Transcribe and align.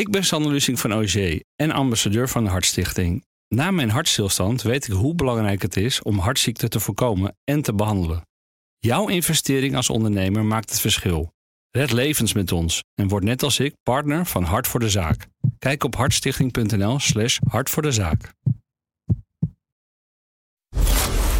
Ik 0.00 0.10
ben 0.10 0.24
Sander 0.24 0.52
Lussing 0.52 0.80
van 0.80 0.94
OG 0.94 1.40
en 1.56 1.70
ambassadeur 1.70 2.28
van 2.28 2.44
de 2.44 2.50
Hartstichting. 2.50 3.24
Na 3.48 3.70
mijn 3.70 3.90
hartstilstand 3.90 4.62
weet 4.62 4.86
ik 4.86 4.92
hoe 4.92 5.14
belangrijk 5.14 5.62
het 5.62 5.76
is 5.76 6.02
om 6.02 6.18
hartziekten 6.18 6.70
te 6.70 6.80
voorkomen 6.80 7.36
en 7.44 7.62
te 7.62 7.74
behandelen. 7.74 8.22
Jouw 8.78 9.08
investering 9.08 9.76
als 9.76 9.90
ondernemer 9.90 10.44
maakt 10.44 10.70
het 10.70 10.80
verschil. 10.80 11.32
Red 11.70 11.92
levens 11.92 12.32
met 12.32 12.52
ons 12.52 12.82
en 12.94 13.08
word 13.08 13.24
net 13.24 13.42
als 13.42 13.58
ik 13.58 13.74
partner 13.82 14.26
van 14.26 14.42
Hart 14.42 14.66
voor 14.66 14.80
de 14.80 14.90
Zaak. 14.90 15.26
Kijk 15.58 15.84
op 15.84 15.96
hartstichting.nl/slash 15.96 17.38
hart 17.48 17.70
voor 17.70 17.82
de 17.82 17.92
zaak. 17.92 18.32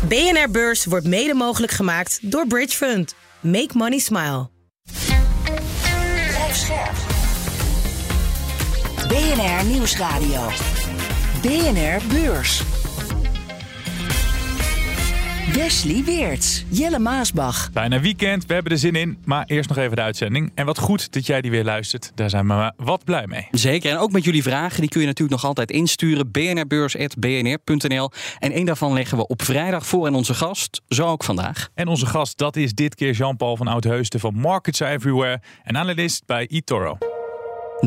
BNR 0.09 0.51
Beurs 0.51 0.85
wordt 0.85 1.07
mede 1.07 1.35
mogelijk 1.35 1.73
gemaakt 1.73 2.31
door 2.31 2.47
Bridge 2.47 2.77
Fund. 2.77 3.15
Make 3.41 3.71
money 3.77 3.99
smile. 3.99 4.60
BNR 9.11 9.65
Nieuwsradio. 9.67 10.41
BNR 11.43 12.01
Beurs. 12.09 12.63
Wesley 15.53 16.03
Weerts, 16.05 16.65
Jelle 16.69 16.99
Maasbach. 16.99 17.73
Bijna 17.73 18.01
weekend, 18.01 18.47
we 18.47 18.55
hebben 18.55 18.73
er 18.73 18.79
zin 18.79 18.95
in. 18.95 19.19
Maar 19.25 19.45
eerst 19.47 19.69
nog 19.69 19.79
even 19.79 19.97
de 19.97 20.03
uitzending. 20.03 20.53
En 20.55 20.67
wat 20.67 20.79
goed 20.79 21.13
dat 21.13 21.27
jij 21.27 21.41
die 21.41 21.51
weer 21.51 21.65
luistert. 21.65 22.13
Daar 22.15 22.31
zijn 22.31 22.47
we 22.47 22.53
maar 22.53 22.73
wat 22.77 23.05
blij 23.05 23.27
mee. 23.27 23.49
Zeker, 23.51 23.91
en 23.91 23.99
ook 23.99 24.13
met 24.13 24.25
jullie 24.25 24.43
vragen. 24.43 24.81
Die 24.81 24.91
kun 24.91 25.01
je 25.01 25.07
natuurlijk 25.07 25.41
nog 25.41 25.45
altijd 25.45 25.71
insturen. 25.71 26.31
bnrbeurs.bnr.nl 26.31 28.11
En 28.39 28.53
één 28.53 28.67
daarvan 28.67 28.93
leggen 28.93 29.17
we 29.17 29.27
op 29.27 29.43
vrijdag 29.43 29.87
voor 29.87 30.07
aan 30.07 30.15
onze 30.15 30.35
gast. 30.35 30.83
Zo 30.89 31.07
ook 31.07 31.25
vandaag. 31.25 31.69
En 31.75 31.89
onze 31.89 32.07
gast, 32.07 32.39
dat 32.39 32.57
is 32.57 32.73
dit 32.73 32.95
keer 32.95 33.13
Jean-Paul 33.13 33.57
van 33.57 33.67
Oudheusden 33.67 34.21
van 34.21 34.35
Markets 34.35 34.81
Everywhere. 34.81 35.41
En 35.63 35.77
analist 35.77 36.27
bij 36.27 36.47
eToro. 36.47 37.10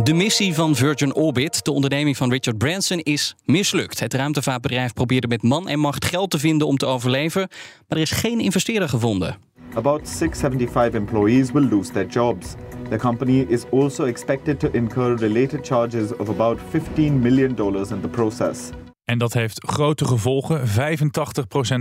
De 0.02 0.14
missie 0.14 0.54
van 0.54 0.76
Virgin 0.76 1.16
Orbit, 1.16 1.66
de 1.66 1.72
onderneming 1.72 2.18
van 2.18 2.32
Richard 2.32 2.58
Branson, 2.58 3.00
is 3.00 3.36
mislukt. 3.46 4.00
Het 4.00 4.14
ruimtevaartbedrijf 4.14 4.94
probeerde 4.94 5.28
met 5.28 5.42
man 5.42 5.68
en 5.68 5.80
macht 5.80 6.06
geld 6.06 6.32
te 6.32 6.40
vinden 6.40 6.68
om 6.68 6.78
te 6.78 6.86
overleven, 6.86 7.48
maar 7.88 7.98
er 7.98 8.04
is 8.04 8.12
geen 8.12 8.40
investeerder 8.40 8.90
gevonden. 8.90 9.38
About 9.74 10.08
675 10.08 11.00
employees 11.00 11.52
will 11.52 11.68
lose 11.70 11.92
their 11.92 12.08
jobs. 12.08 12.48
The 12.90 12.98
company 12.98 13.46
is 13.48 13.64
also 13.72 14.04
expected 14.04 14.60
to 14.60 14.70
incur 14.72 15.18
related 15.18 15.68
charges 15.68 16.16
of 16.16 16.30
about 16.30 16.60
15 16.70 17.20
million 17.20 17.56
dollars 17.56 17.90
in 17.90 18.02
the 18.02 18.08
process. 18.08 18.60
En 19.06 19.18
dat 19.18 19.34
heeft 19.34 19.64
grote 19.68 20.06
gevolgen. 20.06 20.68
85% 20.68 20.70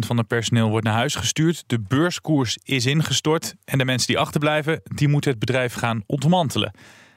van 0.06 0.16
het 0.16 0.26
personeel 0.26 0.68
wordt 0.68 0.84
naar 0.84 0.94
huis 0.94 1.14
gestuurd. 1.14 1.64
De 1.66 1.80
beurskoers 1.80 2.58
is 2.62 2.86
ingestort. 2.86 3.54
En 3.64 3.78
de 3.78 3.84
mensen 3.84 4.06
die 4.06 4.18
achterblijven, 4.18 4.80
die 4.84 5.08
moeten 5.08 5.30
het 5.30 5.38
bedrijf 5.38 5.74
gaan 5.74 6.02
ontmantelen. 6.06 6.72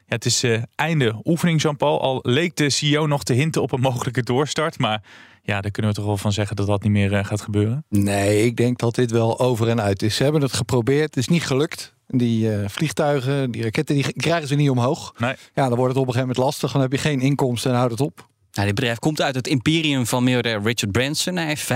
Ja, 0.08 0.16
het 0.16 0.26
is 0.26 0.44
uh, 0.44 0.62
einde 0.76 1.22
oefening, 1.24 1.62
Jean-Paul. 1.62 2.02
Al 2.02 2.20
leek 2.22 2.56
de 2.56 2.70
CEO 2.70 3.08
nog 3.08 3.24
te 3.24 3.34
hinten 3.34 3.62
op 3.62 3.72
een 3.72 3.80
mogelijke 3.80 4.24
doorstart. 4.24 4.80
Maar 4.80 5.04
ja, 5.42 5.62
daar 5.62 5.72
kunnen 5.72 5.92
we 5.92 5.98
toch 5.98 6.06
wel 6.06 6.18
van 6.18 6.32
zeggen 6.32 6.56
dat 6.56 6.68
dat 6.68 6.84
niet 6.84 6.92
meer 6.92 7.12
uh, 7.12 7.26
gaat 7.26 7.42
gebeuren? 7.42 7.86
Nee, 7.90 8.46
ik 8.46 8.58
denk 8.58 8.80
dat 8.80 8.96
dit 8.96 9.12
wel 9.12 9.40
over 9.40 9.68
en 9.68 9.82
uit 9.82 10.02
is. 10.02 10.16
Ze 10.16 10.24
hebben 10.24 10.42
het 10.42 10.54
geprobeerd, 10.54 11.16
het 11.16 11.18
is 11.18 11.28
niet 11.28 11.46
gelukt. 11.46 11.94
Die 12.08 12.50
uh, 12.50 12.68
vliegtuigen, 12.68 13.52
die 13.52 13.64
raketten, 13.64 13.96
die 13.96 14.14
krijgen 14.14 14.48
ze 14.48 14.56
niet 14.56 14.70
omhoog. 14.70 15.14
Nee. 15.18 15.36
Ja, 15.54 15.68
dan 15.68 15.78
wordt 15.78 15.94
het 15.94 16.02
op 16.02 16.08
een 16.08 16.14
gegeven 16.14 16.20
moment 16.20 16.38
lastig. 16.38 16.72
Dan 16.72 16.82
heb 16.82 16.92
je 16.92 16.98
geen 16.98 17.22
inkomsten 17.22 17.72
en 17.72 17.78
houdt 17.78 17.92
het 17.92 18.02
op. 18.02 18.28
Nou, 18.56 18.68
dit 18.68 18.76
bedrijf 18.76 19.00
komt 19.00 19.22
uit 19.22 19.36
het 19.36 19.48
imperium 19.48 20.06
van 20.06 20.24
miljardair 20.24 20.62
Richard 20.64 20.92
Branson. 20.92 21.36
Hij 21.36 21.46
heeft 21.46 21.64
75% 21.64 21.68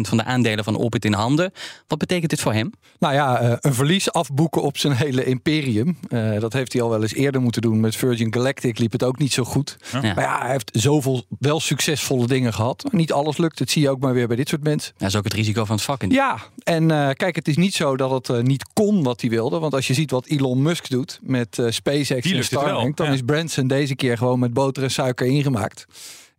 van 0.00 0.16
de 0.16 0.24
aandelen 0.24 0.64
van 0.64 0.76
Orbit 0.76 1.04
in 1.04 1.12
handen. 1.12 1.52
Wat 1.86 1.98
betekent 1.98 2.30
dit 2.30 2.40
voor 2.40 2.52
hem? 2.52 2.72
Nou 2.98 3.14
ja, 3.14 3.58
een 3.60 3.74
verlies 3.74 4.12
afboeken 4.12 4.62
op 4.62 4.78
zijn 4.78 4.92
hele 4.92 5.24
imperium. 5.24 5.98
Uh, 6.08 6.40
dat 6.40 6.52
heeft 6.52 6.72
hij 6.72 6.82
al 6.82 6.90
wel 6.90 7.02
eens 7.02 7.14
eerder 7.14 7.40
moeten 7.40 7.62
doen. 7.62 7.80
Met 7.80 7.96
Virgin 7.96 8.34
Galactic 8.34 8.78
liep 8.78 8.92
het 8.92 9.02
ook 9.02 9.18
niet 9.18 9.32
zo 9.32 9.44
goed. 9.44 9.76
Ja. 9.92 10.00
Maar 10.00 10.20
ja, 10.20 10.40
hij 10.40 10.50
heeft 10.50 10.70
zoveel 10.72 11.24
wel 11.38 11.60
succesvolle 11.60 12.26
dingen 12.26 12.54
gehad. 12.54 12.84
Niet 12.90 13.12
alles 13.12 13.36
lukt. 13.36 13.58
Dat 13.58 13.70
zie 13.70 13.82
je 13.82 13.90
ook 13.90 14.00
maar 14.00 14.14
weer 14.14 14.26
bij 14.26 14.36
dit 14.36 14.48
soort 14.48 14.62
mensen. 14.62 14.92
Dat 14.96 15.08
is 15.08 15.16
ook 15.16 15.24
het 15.24 15.32
risico 15.34 15.64
van 15.64 15.76
het 15.76 15.84
vak. 15.84 16.02
In. 16.02 16.10
Ja, 16.10 16.38
en 16.62 16.82
uh, 16.82 17.10
kijk, 17.10 17.36
het 17.36 17.48
is 17.48 17.56
niet 17.56 17.74
zo 17.74 17.96
dat 17.96 18.10
het 18.10 18.28
uh, 18.28 18.42
niet 18.42 18.68
kon 18.72 19.02
wat 19.02 19.20
hij 19.20 19.30
wilde. 19.30 19.58
Want 19.58 19.74
als 19.74 19.86
je 19.86 19.94
ziet 19.94 20.10
wat 20.10 20.26
Elon 20.26 20.62
Musk 20.62 20.90
doet 20.90 21.18
met 21.22 21.62
SpaceX 21.68 22.32
en 22.32 22.44
Starlink... 22.44 22.96
dan 22.96 23.06
ja. 23.06 23.12
is 23.12 23.22
Branson 23.22 23.66
deze 23.66 23.94
keer 23.94 24.16
gewoon 24.16 24.38
met 24.38 24.52
boter 24.52 24.82
en 24.82 24.90
suiker 24.90 25.26
ingemaakt. 25.26 25.86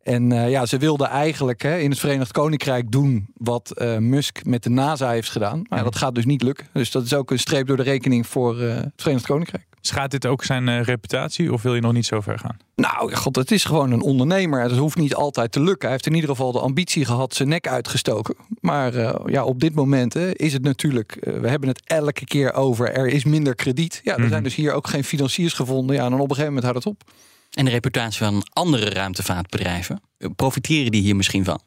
En 0.04 0.32
uh, 0.32 0.50
ja, 0.50 0.66
ze 0.66 0.78
wilden 0.78 1.08
eigenlijk 1.08 1.62
hè, 1.62 1.78
in 1.78 1.90
het 1.90 2.00
Verenigd 2.00 2.32
Koninkrijk 2.32 2.92
doen 2.92 3.28
wat 3.38 3.72
uh, 3.76 3.98
Musk 3.98 4.46
met 4.46 4.64
de 4.64 4.70
NASA 4.70 5.10
heeft 5.10 5.30
gedaan. 5.30 5.62
Maar 5.70 5.78
ja, 5.80 5.84
dat 5.84 5.96
gaat 5.96 6.16
dus 6.16 6.26
niet 6.26 6.42
lukken. 6.42 6.68
Dus 6.74 6.92
dat 6.92 7.04
is 7.04 7.14
ook 7.14 7.32
een 7.32 7.40
streep 7.40 7.68
door 7.68 7.78
de 7.78 7.84
rekening 7.84 8.28
voor 8.28 8.62
uh, 8.62 8.76
het 8.76 8.92
Verenigd 8.96 9.26
Koninkrijk. 9.26 9.68
Schaadt 9.82 10.12
dit 10.12 10.26
ook 10.26 10.44
zijn 10.44 10.84
reputatie 10.84 11.54
of 11.54 11.62
wil 11.62 11.76
je 11.76 11.82
nog 11.82 11.94
niet 11.94 12.06
zo 12.06 12.22
ver 12.22 12.40
gaan? 12.40 12.58
Nou, 12.76 13.16
god, 13.16 13.36
het 13.36 13.52
is 13.52 13.64
gewoon 13.64 13.92
een 13.92 14.02
ondernemer. 14.02 14.62
Het 14.62 14.78
hoeft 14.78 14.98
niet 14.98 15.16
altijd 15.16 15.52
te 15.52 15.62
lukken. 15.62 15.82
Hij 15.82 15.92
heeft 15.92 16.06
in 16.06 16.14
ieder 16.14 16.30
geval 16.30 16.52
de 16.52 16.60
ambitie 16.60 17.06
gehad, 17.06 17.34
zijn 17.34 17.50
nek 17.50 17.68
uitgestoken. 17.68 18.36
Maar 18.60 18.94
ja, 19.32 19.44
op 19.44 19.60
dit 19.60 19.76
moment 19.76 20.16
is 20.16 20.54
het 20.54 20.62
natuurlijk, 20.62 21.18
we 21.42 21.50
hebben 21.50 21.70
het 21.70 21.82
elke 21.86 22.26
keer 22.26 22.54
over, 22.54 22.92
er 22.94 23.08
is 23.08 23.24
minder 23.24 23.56
krediet. 23.56 24.02
Ja, 24.04 24.18
er 24.18 24.28
zijn 24.28 24.44
dus 24.44 24.56
hier 24.56 24.74
ook 24.74 24.88
geen 24.88 25.04
financiers 25.04 25.54
gevonden. 25.54 25.96
Ja, 25.96 26.04
en 26.04 26.12
dan 26.12 26.20
op 26.20 26.30
een 26.30 26.36
gegeven 26.36 26.54
moment 26.54 26.72
houdt 26.72 26.86
het 26.86 26.94
op. 26.94 27.12
En 27.50 27.66
de 27.66 27.72
reputatie 27.72 28.26
van 28.26 28.44
andere 28.54 28.90
ruimtevaartbedrijven, 28.90 30.02
profiteren 30.36 30.92
die 30.92 31.02
hier 31.02 31.16
misschien 31.16 31.46
van? 31.46 31.62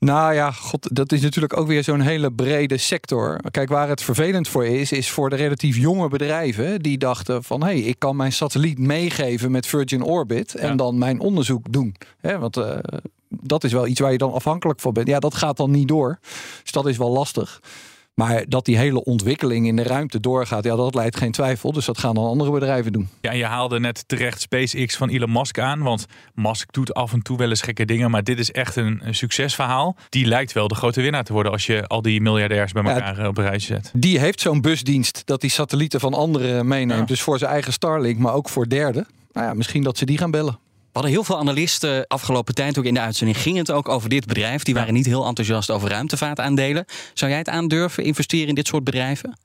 Nou 0.00 0.34
ja, 0.34 0.52
god, 0.52 0.88
dat 0.96 1.12
is 1.12 1.20
natuurlijk 1.20 1.56
ook 1.56 1.66
weer 1.66 1.84
zo'n 1.84 2.00
hele 2.00 2.32
brede 2.32 2.76
sector. 2.76 3.40
Kijk, 3.50 3.68
waar 3.68 3.88
het 3.88 4.02
vervelend 4.02 4.48
voor 4.48 4.66
is, 4.66 4.92
is 4.92 5.10
voor 5.10 5.30
de 5.30 5.36
relatief 5.36 5.76
jonge 5.76 6.08
bedrijven 6.08 6.80
die 6.80 6.98
dachten 6.98 7.44
van 7.44 7.62
hé, 7.62 7.66
hey, 7.66 7.80
ik 7.80 7.98
kan 7.98 8.16
mijn 8.16 8.32
satelliet 8.32 8.78
meegeven 8.78 9.50
met 9.50 9.66
Virgin 9.66 10.02
Orbit 10.02 10.54
en 10.54 10.68
ja. 10.68 10.74
dan 10.74 10.98
mijn 10.98 11.20
onderzoek 11.20 11.72
doen. 11.72 11.94
He, 12.20 12.38
want 12.38 12.56
uh, 12.56 12.76
dat 13.28 13.64
is 13.64 13.72
wel 13.72 13.86
iets 13.86 14.00
waar 14.00 14.12
je 14.12 14.18
dan 14.18 14.32
afhankelijk 14.32 14.80
van 14.80 14.92
bent. 14.92 15.08
Ja, 15.08 15.18
dat 15.18 15.34
gaat 15.34 15.56
dan 15.56 15.70
niet 15.70 15.88
door. 15.88 16.18
Dus 16.62 16.72
dat 16.72 16.86
is 16.86 16.96
wel 16.96 17.10
lastig. 17.10 17.60
Maar 18.14 18.44
dat 18.48 18.64
die 18.64 18.76
hele 18.76 19.04
ontwikkeling 19.04 19.66
in 19.66 19.76
de 19.76 19.82
ruimte 19.82 20.20
doorgaat, 20.20 20.64
ja, 20.64 20.76
dat 20.76 20.94
leidt 20.94 21.16
geen 21.16 21.32
twijfel. 21.32 21.72
Dus 21.72 21.84
dat 21.84 21.98
gaan 21.98 22.14
dan 22.14 22.24
andere 22.26 22.50
bedrijven 22.50 22.92
doen. 22.92 23.08
Ja, 23.20 23.30
en 23.30 23.36
je 23.36 23.44
haalde 23.44 23.80
net 23.80 24.08
terecht 24.08 24.40
SpaceX 24.40 24.96
van 24.96 25.08
Elon 25.08 25.32
Musk 25.32 25.58
aan. 25.58 25.82
Want 25.82 26.06
Musk 26.34 26.72
doet 26.72 26.94
af 26.94 27.12
en 27.12 27.22
toe 27.22 27.36
wel 27.38 27.48
eens 27.48 27.62
gekke 27.62 27.84
dingen. 27.84 28.10
Maar 28.10 28.24
dit 28.24 28.38
is 28.38 28.50
echt 28.50 28.76
een, 28.76 29.00
een 29.04 29.14
succesverhaal. 29.14 29.96
Die 30.08 30.26
lijkt 30.26 30.52
wel 30.52 30.68
de 30.68 30.74
grote 30.74 31.00
winnaar 31.00 31.24
te 31.24 31.32
worden 31.32 31.52
als 31.52 31.66
je 31.66 31.86
al 31.86 32.02
die 32.02 32.20
miljardairs 32.20 32.72
bij 32.72 32.82
elkaar 32.82 33.20
ja, 33.20 33.28
op 33.28 33.38
een 33.38 33.44
rijtje 33.44 33.74
zet. 33.74 33.90
Die 33.94 34.18
heeft 34.18 34.40
zo'n 34.40 34.60
busdienst 34.60 35.22
dat 35.24 35.40
die 35.40 35.50
satellieten 35.50 36.00
van 36.00 36.14
anderen 36.14 36.68
meeneemt. 36.68 37.00
Ja. 37.00 37.06
Dus 37.06 37.22
voor 37.22 37.38
zijn 37.38 37.50
eigen 37.50 37.72
Starlink, 37.72 38.18
maar 38.18 38.34
ook 38.34 38.48
voor 38.48 38.68
derden. 38.68 39.06
Nou 39.32 39.46
ja, 39.46 39.54
misschien 39.54 39.82
dat 39.82 39.98
ze 39.98 40.04
die 40.04 40.18
gaan 40.18 40.30
bellen. 40.30 40.58
We 40.92 40.98
hadden 40.98 41.10
heel 41.10 41.24
veel 41.24 41.38
analisten 41.38 42.06
afgelopen 42.06 42.54
tijd 42.54 42.78
ook 42.78 42.84
in 42.84 42.94
de 42.94 43.00
uitzending. 43.00 43.38
Ging 43.38 43.56
het 43.56 43.70
ook 43.70 43.88
over 43.88 44.08
dit 44.08 44.26
bedrijf? 44.26 44.62
Die 44.62 44.74
waren 44.74 44.94
niet 44.94 45.06
heel 45.06 45.26
enthousiast 45.26 45.70
over 45.70 45.88
ruimtevaartaandelen. 45.88 46.84
Zou 47.14 47.30
jij 47.30 47.40
het 47.40 47.48
aandurven, 47.48 48.04
investeren 48.04 48.48
in 48.48 48.54
dit 48.54 48.66
soort 48.66 48.84
bedrijven? 48.84 49.38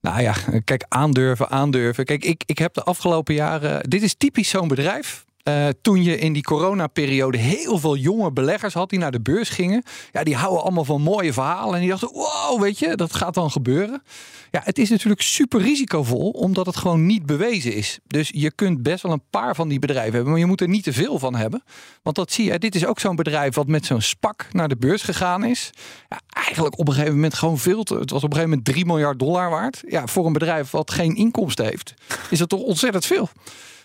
Nou 0.00 0.22
ja, 0.22 0.34
kijk, 0.64 0.84
aandurven, 0.88 1.50
aandurven. 1.50 2.04
Kijk, 2.04 2.24
ik, 2.24 2.42
ik 2.46 2.58
heb 2.58 2.74
de 2.74 2.82
afgelopen 2.82 3.34
jaren. 3.34 3.90
Dit 3.90 4.02
is 4.02 4.14
typisch 4.14 4.48
zo'n 4.48 4.68
bedrijf. 4.68 5.24
Uh, 5.48 5.68
toen 5.82 6.02
je 6.02 6.18
in 6.18 6.32
die 6.32 6.42
coronaperiode 6.42 7.38
heel 7.38 7.78
veel 7.78 7.96
jonge 7.96 8.32
beleggers 8.32 8.74
had 8.74 8.90
die 8.90 8.98
naar 8.98 9.10
de 9.10 9.20
beurs 9.20 9.48
gingen. 9.48 9.82
Ja, 10.12 10.22
die 10.22 10.36
houden 10.36 10.62
allemaal 10.62 10.84
van 10.84 11.00
mooie 11.00 11.32
verhalen. 11.32 11.74
En 11.74 11.80
die 11.80 11.90
dachten, 11.90 12.12
wow, 12.12 12.60
weet 12.60 12.78
je, 12.78 12.96
dat 12.96 13.14
gaat 13.14 13.34
dan 13.34 13.50
gebeuren. 13.50 14.02
Ja, 14.50 14.60
het 14.64 14.78
is 14.78 14.90
natuurlijk 14.90 15.22
super 15.22 15.60
risicovol, 15.60 16.30
omdat 16.30 16.66
het 16.66 16.76
gewoon 16.76 17.06
niet 17.06 17.26
bewezen 17.26 17.72
is. 17.72 17.98
Dus 18.06 18.30
je 18.32 18.50
kunt 18.50 18.82
best 18.82 19.02
wel 19.02 19.12
een 19.12 19.22
paar 19.30 19.54
van 19.54 19.68
die 19.68 19.78
bedrijven 19.78 20.12
hebben, 20.12 20.30
maar 20.30 20.40
je 20.40 20.46
moet 20.46 20.60
er 20.60 20.68
niet 20.68 20.84
te 20.84 20.92
veel 20.92 21.18
van 21.18 21.34
hebben. 21.34 21.62
Want 22.02 22.16
dat 22.16 22.32
zie 22.32 22.44
je, 22.52 22.58
dit 22.58 22.74
is 22.74 22.86
ook 22.86 23.00
zo'n 23.00 23.16
bedrijf 23.16 23.54
wat 23.54 23.66
met 23.66 23.86
zo'n 23.86 24.00
spak 24.00 24.46
naar 24.50 24.68
de 24.68 24.76
beurs 24.76 25.02
gegaan 25.02 25.44
is. 25.44 25.70
Ja, 26.08 26.20
eigenlijk 26.28 26.78
op 26.78 26.88
een 26.88 26.94
gegeven 26.94 27.14
moment 27.14 27.34
gewoon 27.34 27.58
veel 27.58 27.82
te. 27.82 27.94
Het 27.94 28.10
was 28.10 28.22
op 28.22 28.30
een 28.30 28.36
gegeven 28.36 28.48
moment 28.48 28.64
3 28.64 28.86
miljard 28.86 29.18
dollar 29.18 29.50
waard. 29.50 29.82
Ja, 29.88 30.06
voor 30.06 30.26
een 30.26 30.32
bedrijf 30.32 30.70
wat 30.70 30.90
geen 30.90 31.16
inkomsten 31.16 31.64
heeft, 31.64 31.94
is 32.30 32.38
dat 32.38 32.48
toch 32.48 32.60
ontzettend 32.60 33.06
veel. 33.06 33.28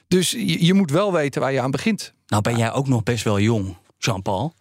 Dus 0.10 0.32
je, 0.32 0.66
je, 0.66 0.74
moet 0.74 0.92
wel 0.92 1.14
weten 1.14 1.42
waar 1.42 1.52
je 1.52 1.62
aan 1.62 1.72
begint. 1.72 2.14
Nou 2.28 2.42
ben 2.42 2.58
jij 2.58 2.72
ook 2.72 2.88
nog 2.88 3.04
best 3.04 3.24
wel 3.24 3.40
jong, 3.40 3.76
Jean-Paul. 3.98 4.54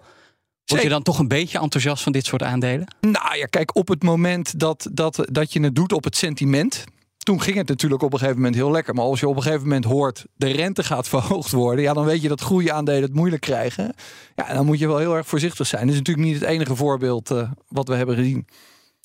Word 0.64 0.82
je 0.82 0.88
dan 0.88 1.02
toch 1.02 1.18
een 1.18 1.28
beetje 1.28 1.58
enthousiast 1.58 2.02
van 2.02 2.12
dit 2.12 2.26
soort 2.26 2.42
aandelen? 2.42 2.94
Nou 3.00 3.36
ja, 3.36 3.46
kijk, 3.46 3.76
op 3.76 3.88
het 3.88 4.02
moment 4.02 4.60
dat, 4.60 4.88
dat, 4.92 5.26
dat 5.30 5.52
je 5.52 5.60
het 5.60 5.74
doet 5.74 5.92
op 5.92 6.04
het 6.04 6.16
sentiment. 6.16 6.84
Toen 7.18 7.42
ging 7.42 7.56
het 7.56 7.68
natuurlijk 7.68 8.02
op 8.02 8.12
een 8.12 8.18
gegeven 8.18 8.40
moment 8.40 8.56
heel 8.56 8.70
lekker. 8.70 8.94
Maar 8.94 9.04
als 9.04 9.20
je 9.20 9.28
op 9.28 9.36
een 9.36 9.42
gegeven 9.42 9.62
moment 9.62 9.84
hoort 9.84 10.24
de 10.34 10.50
rente 10.50 10.84
gaat 10.84 11.08
verhoogd 11.14 11.50
worden. 11.52 11.84
Ja, 11.84 11.92
dan 11.92 12.04
weet 12.04 12.22
je 12.22 12.28
dat 12.28 12.40
groeiaandelen 12.40 13.02
het 13.02 13.14
moeilijk 13.14 13.42
krijgen. 13.42 13.94
Ja, 14.36 14.54
dan 14.54 14.66
moet 14.66 14.78
je 14.78 14.86
wel 14.86 14.98
heel 14.98 15.16
erg 15.16 15.26
voorzichtig 15.26 15.66
zijn. 15.66 15.82
Dat 15.82 15.92
is 15.92 15.98
natuurlijk 15.98 16.26
niet 16.26 16.40
het 16.40 16.48
enige 16.48 16.76
voorbeeld 16.76 17.30
uh, 17.30 17.50
wat 17.68 17.88
we 17.88 17.94
hebben 17.94 18.16
gezien. 18.16 18.46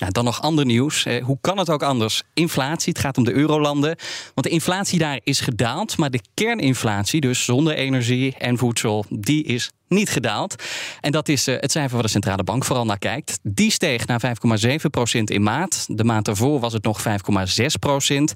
Ja, 0.03 0.09
dan 0.09 0.23
nog 0.23 0.41
ander 0.41 0.65
nieuws. 0.65 1.05
Eh, 1.05 1.23
hoe 1.23 1.37
kan 1.41 1.57
het 1.57 1.69
ook 1.69 1.83
anders? 1.83 2.23
Inflatie, 2.33 2.93
het 2.93 3.01
gaat 3.01 3.17
om 3.17 3.23
de 3.23 3.33
eurolanden. 3.33 3.95
Want 4.33 4.47
de 4.47 4.49
inflatie 4.49 4.99
daar 4.99 5.19
is 5.23 5.39
gedaald. 5.39 5.97
Maar 5.97 6.09
de 6.09 6.21
kerninflatie, 6.33 7.21
dus 7.21 7.43
zonder 7.43 7.75
energie 7.75 8.35
en 8.37 8.57
voedsel, 8.57 9.05
die 9.09 9.43
is 9.43 9.71
niet 9.87 10.09
gedaald. 10.09 10.63
En 11.01 11.11
dat 11.11 11.29
is 11.29 11.45
het 11.45 11.71
cijfer 11.71 11.93
waar 11.93 12.03
de 12.03 12.09
centrale 12.09 12.43
bank 12.43 12.65
vooral 12.65 12.85
naar 12.85 12.97
kijkt. 12.97 13.39
Die 13.43 13.71
steeg 13.71 14.05
naar 14.05 14.21
5,7% 14.21 15.23
in 15.23 15.43
maart. 15.43 15.85
De 15.97 16.03
maand 16.03 16.27
ervoor 16.27 16.59
was 16.59 16.73
het 16.73 16.83
nog 16.83 17.01
5,6% 17.01 18.31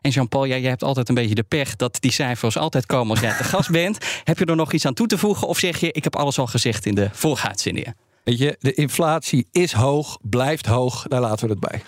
En 0.00 0.10
Jean-Paul, 0.10 0.46
jij, 0.46 0.60
jij 0.60 0.70
hebt 0.70 0.84
altijd 0.84 1.08
een 1.08 1.14
beetje 1.14 1.34
de 1.34 1.42
pech 1.42 1.76
dat 1.76 1.96
die 2.00 2.12
cijfers 2.12 2.56
altijd 2.56 2.86
komen 2.86 3.10
als 3.10 3.20
jij 3.20 3.36
te 3.36 3.44
gast 3.54 3.70
bent. 3.70 3.98
Heb 4.24 4.38
je 4.38 4.44
er 4.44 4.56
nog 4.56 4.72
iets 4.72 4.86
aan 4.86 4.94
toe 4.94 5.06
te 5.06 5.18
voegen? 5.18 5.48
Of 5.48 5.58
zeg 5.58 5.78
je, 5.78 5.92
ik 5.92 6.04
heb 6.04 6.16
alles 6.16 6.38
al 6.38 6.46
gezegd 6.46 6.86
in 6.86 6.94
de 6.94 7.08
vorige 7.12 7.48
uitzendingen? 7.48 7.96
Weet 8.24 8.38
je, 8.38 8.56
de 8.58 8.74
inflatie 8.74 9.46
is 9.52 9.72
hoog, 9.72 10.18
blijft 10.22 10.66
hoog. 10.66 11.02
Daar 11.08 11.20
laten 11.20 11.48
we 11.48 11.54
het 11.54 11.60
bij. 11.60 11.82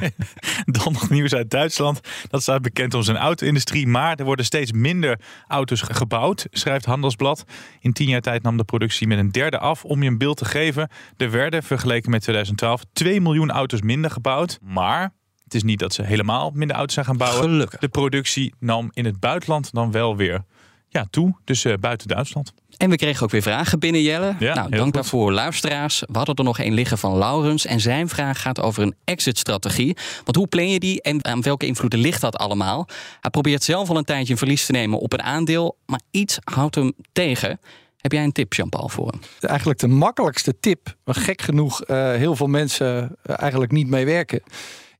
Dan 0.82 0.92
nog 0.92 1.10
nieuws 1.10 1.34
uit 1.34 1.50
Duitsland. 1.50 2.00
Dat 2.28 2.42
staat 2.42 2.62
bekend 2.62 2.94
om 2.94 3.02
zijn 3.02 3.16
auto-industrie. 3.16 3.86
Maar 3.86 4.16
er 4.16 4.24
worden 4.24 4.44
steeds 4.44 4.72
minder 4.72 5.20
auto's 5.46 5.80
gebouwd, 5.80 6.46
schrijft 6.50 6.84
Handelsblad. 6.84 7.44
In 7.80 7.92
tien 7.92 8.08
jaar 8.08 8.20
tijd 8.20 8.42
nam 8.42 8.56
de 8.56 8.64
productie 8.64 9.06
met 9.06 9.18
een 9.18 9.32
derde 9.32 9.58
af. 9.58 9.84
Om 9.84 10.02
je 10.02 10.08
een 10.08 10.18
beeld 10.18 10.36
te 10.36 10.44
geven, 10.44 10.88
er 11.16 11.30
werden 11.30 11.62
vergeleken 11.62 12.10
met 12.10 12.22
2012 12.22 12.82
2 12.92 13.20
miljoen 13.20 13.50
auto's 13.50 13.82
minder 13.82 14.10
gebouwd. 14.10 14.58
Maar 14.62 15.12
het 15.44 15.54
is 15.54 15.62
niet 15.62 15.78
dat 15.78 15.94
ze 15.94 16.02
helemaal 16.02 16.50
minder 16.54 16.76
auto's 16.76 16.94
zijn 16.94 17.06
gaan 17.06 17.16
bouwen. 17.16 17.42
Gelukkig. 17.42 17.80
De 17.80 17.88
productie 17.88 18.54
nam 18.58 18.90
in 18.92 19.04
het 19.04 19.20
buitenland 19.20 19.72
dan 19.72 19.90
wel 19.90 20.16
weer 20.16 20.44
ja, 20.88 21.06
toe. 21.10 21.36
Dus 21.44 21.64
uh, 21.64 21.74
buiten 21.80 22.08
Duitsland. 22.08 22.52
En 22.76 22.90
we 22.90 22.96
kregen 22.96 23.24
ook 23.24 23.30
weer 23.30 23.42
vragen 23.42 23.78
binnen, 23.78 24.02
Jelle. 24.02 24.34
Ja, 24.38 24.54
nou, 24.54 24.70
dank 24.70 24.82
goed. 24.82 24.92
daarvoor, 24.92 25.32
luisteraars. 25.32 26.00
We 26.06 26.16
hadden 26.16 26.34
er 26.34 26.44
nog 26.44 26.58
één 26.58 26.74
liggen 26.74 26.98
van 26.98 27.18
Laurens. 27.18 27.66
En 27.66 27.80
zijn 27.80 28.08
vraag 28.08 28.40
gaat 28.40 28.60
over 28.60 28.82
een 28.82 28.94
exit-strategie. 29.04 29.96
Want 30.24 30.36
hoe 30.36 30.46
plan 30.46 30.68
je 30.68 30.78
die 30.78 31.02
en 31.02 31.24
aan 31.24 31.42
welke 31.42 31.66
invloeden 31.66 31.98
ligt 31.98 32.20
dat 32.20 32.36
allemaal? 32.36 32.88
Hij 33.20 33.30
probeert 33.30 33.62
zelf 33.62 33.88
al 33.88 33.96
een 33.96 34.04
tijdje 34.04 34.32
een 34.32 34.38
verlies 34.38 34.66
te 34.66 34.72
nemen 34.72 34.98
op 34.98 35.12
een 35.12 35.22
aandeel. 35.22 35.76
Maar 35.86 36.00
iets 36.10 36.38
houdt 36.44 36.74
hem 36.74 36.92
tegen. 37.12 37.60
Heb 37.96 38.12
jij 38.12 38.24
een 38.24 38.32
tip, 38.32 38.54
Jean-Paul, 38.54 38.88
voor 38.88 39.08
hem? 39.10 39.20
Eigenlijk 39.40 39.78
de 39.78 39.88
makkelijkste 39.88 40.60
tip, 40.60 40.96
waar 41.04 41.14
gek 41.14 41.42
genoeg 41.42 41.82
eh, 41.82 42.12
heel 42.12 42.36
veel 42.36 42.46
mensen 42.46 43.16
eh, 43.22 43.34
eigenlijk 43.38 43.72
niet 43.72 43.88
mee 43.88 44.04
werken 44.04 44.42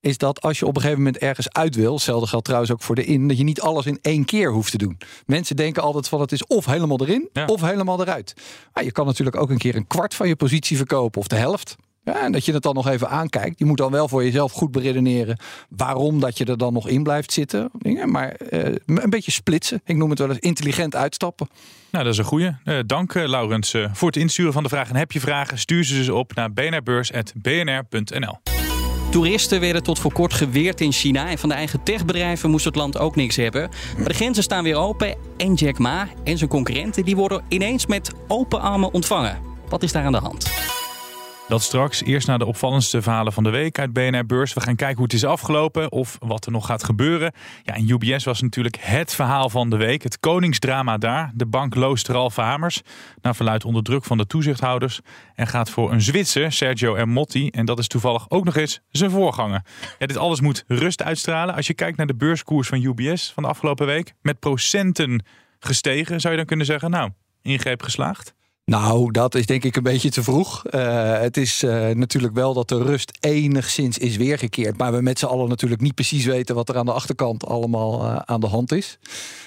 is 0.06 0.18
dat 0.18 0.40
als 0.40 0.58
je 0.58 0.66
op 0.66 0.74
een 0.74 0.80
gegeven 0.80 1.02
moment 1.02 1.22
ergens 1.22 1.52
uit 1.52 1.74
wil, 1.74 1.92
hetzelfde 1.94 2.26
geldt 2.26 2.44
trouwens 2.44 2.72
ook 2.72 2.82
voor 2.82 2.94
de 2.94 3.04
in, 3.04 3.28
dat 3.28 3.38
je 3.38 3.44
niet 3.44 3.60
alles 3.60 3.86
in 3.86 3.98
één 4.02 4.24
keer 4.24 4.52
hoeft 4.52 4.70
te 4.70 4.78
doen. 4.78 4.98
Mensen 5.26 5.56
denken 5.56 5.82
altijd 5.82 6.08
van 6.08 6.20
het 6.20 6.32
is 6.32 6.46
of 6.46 6.66
helemaal 6.66 7.00
erin 7.00 7.28
Ja. 7.32 7.44
of 7.44 7.60
helemaal 7.60 8.00
eruit. 8.00 8.34
Maar 8.72 8.84
je 8.84 8.92
kan 8.92 9.06
natuurlijk 9.06 9.36
ook 9.36 9.50
een 9.50 9.58
keer 9.58 9.76
een 9.76 9.86
kwart 9.86 10.14
van 10.14 10.28
je 10.28 10.36
positie 10.36 10.76
verkopen 10.76 11.20
of 11.20 11.26
de 11.26 11.36
helft. 11.36 11.76
Ja, 12.04 12.24
en 12.24 12.32
dat 12.32 12.44
je 12.44 12.52
het 12.52 12.62
dan 12.62 12.74
nog 12.74 12.88
even 12.88 13.08
aankijkt. 13.08 13.58
Je 13.58 13.64
moet 13.64 13.76
dan 13.76 13.90
wel 13.90 14.08
voor 14.08 14.24
jezelf 14.24 14.52
goed 14.52 14.70
beredeneren 14.70 15.38
waarom 15.68 16.20
dat 16.20 16.38
je 16.38 16.44
er 16.44 16.58
dan 16.58 16.72
nog 16.72 16.88
in 16.88 17.02
blijft 17.02 17.32
zitten. 17.32 17.70
Dingen, 17.78 18.10
Maar 18.10 18.30
eh, 18.30 18.74
een 18.86 19.10
beetje 19.10 19.30
splitsen. 19.30 19.80
Ik 19.84 19.96
noem 19.96 20.10
het 20.10 20.18
wel 20.18 20.28
eens 20.28 20.38
intelligent 20.38 20.96
uitstappen. 20.96 21.48
Nou, 21.90 22.04
dat 22.04 22.12
is 22.12 22.18
een 22.18 22.24
goeie. 22.24 22.50
Eh, 22.64 22.78
dank, 22.86 23.14
eh, 23.14 23.28
Laurens, 23.28 23.74
voor 23.92 24.08
het 24.08 24.16
insturen 24.16 24.52
van 24.52 24.62
de 24.62 24.68
vragen. 24.68 24.92
En 24.92 24.98
heb 24.98 25.12
je 25.12 25.20
vragen, 25.20 25.58
stuur 25.58 25.84
ze 25.84 25.94
dus 25.94 26.08
op 26.08 26.34
naar 26.34 26.52
bnrbeurs.bnr.nl. 26.52 28.55
Toeristen 29.16 29.60
werden 29.60 29.82
tot 29.82 29.98
voor 29.98 30.12
kort 30.12 30.32
geweerd 30.32 30.80
in 30.80 30.92
China. 30.92 31.30
En 31.30 31.38
van 31.38 31.48
de 31.48 31.54
eigen 31.54 31.82
techbedrijven 31.82 32.50
moest 32.50 32.64
het 32.64 32.74
land 32.74 32.98
ook 32.98 33.16
niks 33.16 33.36
hebben. 33.36 33.70
Maar 33.96 34.08
de 34.08 34.14
grenzen 34.14 34.42
staan 34.42 34.64
weer 34.64 34.76
open. 34.76 35.16
En 35.36 35.54
Jack 35.54 35.78
Ma 35.78 36.08
en 36.24 36.38
zijn 36.38 36.50
concurrenten 36.50 37.04
die 37.04 37.16
worden 37.16 37.44
ineens 37.48 37.86
met 37.86 38.12
open 38.28 38.60
armen 38.60 38.92
ontvangen. 38.92 39.38
Wat 39.68 39.82
is 39.82 39.92
daar 39.92 40.04
aan 40.04 40.12
de 40.12 40.18
hand? 40.18 40.46
Dat 41.48 41.62
straks. 41.62 42.02
Eerst 42.02 42.26
naar 42.26 42.38
de 42.38 42.44
opvallendste 42.46 43.02
verhalen 43.02 43.32
van 43.32 43.42
de 43.42 43.50
week 43.50 43.78
uit 43.78 43.92
BNR 43.92 44.26
Beurs. 44.26 44.52
We 44.54 44.60
gaan 44.60 44.76
kijken 44.76 44.96
hoe 44.96 45.04
het 45.04 45.12
is 45.12 45.24
afgelopen 45.24 45.92
of 45.92 46.16
wat 46.18 46.46
er 46.46 46.52
nog 46.52 46.66
gaat 46.66 46.84
gebeuren. 46.84 47.32
Ja, 47.62 47.74
en 47.74 47.88
UBS 47.88 48.24
was 48.24 48.40
natuurlijk 48.40 48.76
het 48.80 49.14
verhaal 49.14 49.50
van 49.50 49.70
de 49.70 49.76
week. 49.76 50.02
Het 50.02 50.20
koningsdrama 50.20 50.98
daar. 50.98 51.30
De 51.34 51.46
bank 51.46 51.74
loost 51.74 52.08
Ralph 52.08 52.36
Hamers. 52.36 52.82
Naar 53.20 53.34
verluidt 53.34 53.64
onder 53.64 53.82
druk 53.82 54.04
van 54.04 54.16
de 54.16 54.26
toezichthouders. 54.26 55.00
En 55.34 55.46
gaat 55.46 55.70
voor 55.70 55.92
een 55.92 56.00
Zwitser, 56.00 56.52
Sergio 56.52 56.94
Ermotti. 56.94 57.48
En 57.50 57.66
dat 57.66 57.78
is 57.78 57.88
toevallig 57.88 58.30
ook 58.30 58.44
nog 58.44 58.56
eens 58.56 58.80
zijn 58.90 59.10
voorganger. 59.10 59.62
Ja, 59.98 60.06
dit 60.06 60.16
alles 60.16 60.40
moet 60.40 60.64
rust 60.66 61.02
uitstralen. 61.02 61.54
Als 61.54 61.66
je 61.66 61.74
kijkt 61.74 61.96
naar 61.96 62.06
de 62.06 62.16
beurskoers 62.16 62.68
van 62.68 62.82
UBS 62.82 63.32
van 63.32 63.42
de 63.42 63.48
afgelopen 63.48 63.86
week. 63.86 64.14
Met 64.22 64.38
procenten 64.38 65.24
gestegen, 65.58 66.20
zou 66.20 66.32
je 66.32 66.38
dan 66.38 66.48
kunnen 66.48 66.66
zeggen. 66.66 66.90
Nou, 66.90 67.10
ingreep 67.42 67.82
geslaagd. 67.82 68.34
Nou, 68.70 69.10
dat 69.10 69.34
is 69.34 69.46
denk 69.46 69.64
ik 69.64 69.76
een 69.76 69.82
beetje 69.82 70.10
te 70.10 70.22
vroeg. 70.22 70.62
Uh, 70.70 71.18
het 71.18 71.36
is 71.36 71.62
uh, 71.62 71.88
natuurlijk 71.88 72.34
wel 72.34 72.54
dat 72.54 72.68
de 72.68 72.82
rust 72.82 73.18
enigszins 73.20 73.98
is 73.98 74.16
weergekeerd. 74.16 74.78
Maar 74.78 74.92
we 74.92 75.02
met 75.02 75.18
z'n 75.18 75.26
allen 75.26 75.48
natuurlijk 75.48 75.80
niet 75.80 75.94
precies 75.94 76.24
weten 76.24 76.54
wat 76.54 76.68
er 76.68 76.76
aan 76.76 76.86
de 76.86 76.92
achterkant 76.92 77.46
allemaal 77.46 78.04
uh, 78.04 78.16
aan 78.16 78.40
de 78.40 78.46
hand 78.46 78.72
is. 78.72 78.98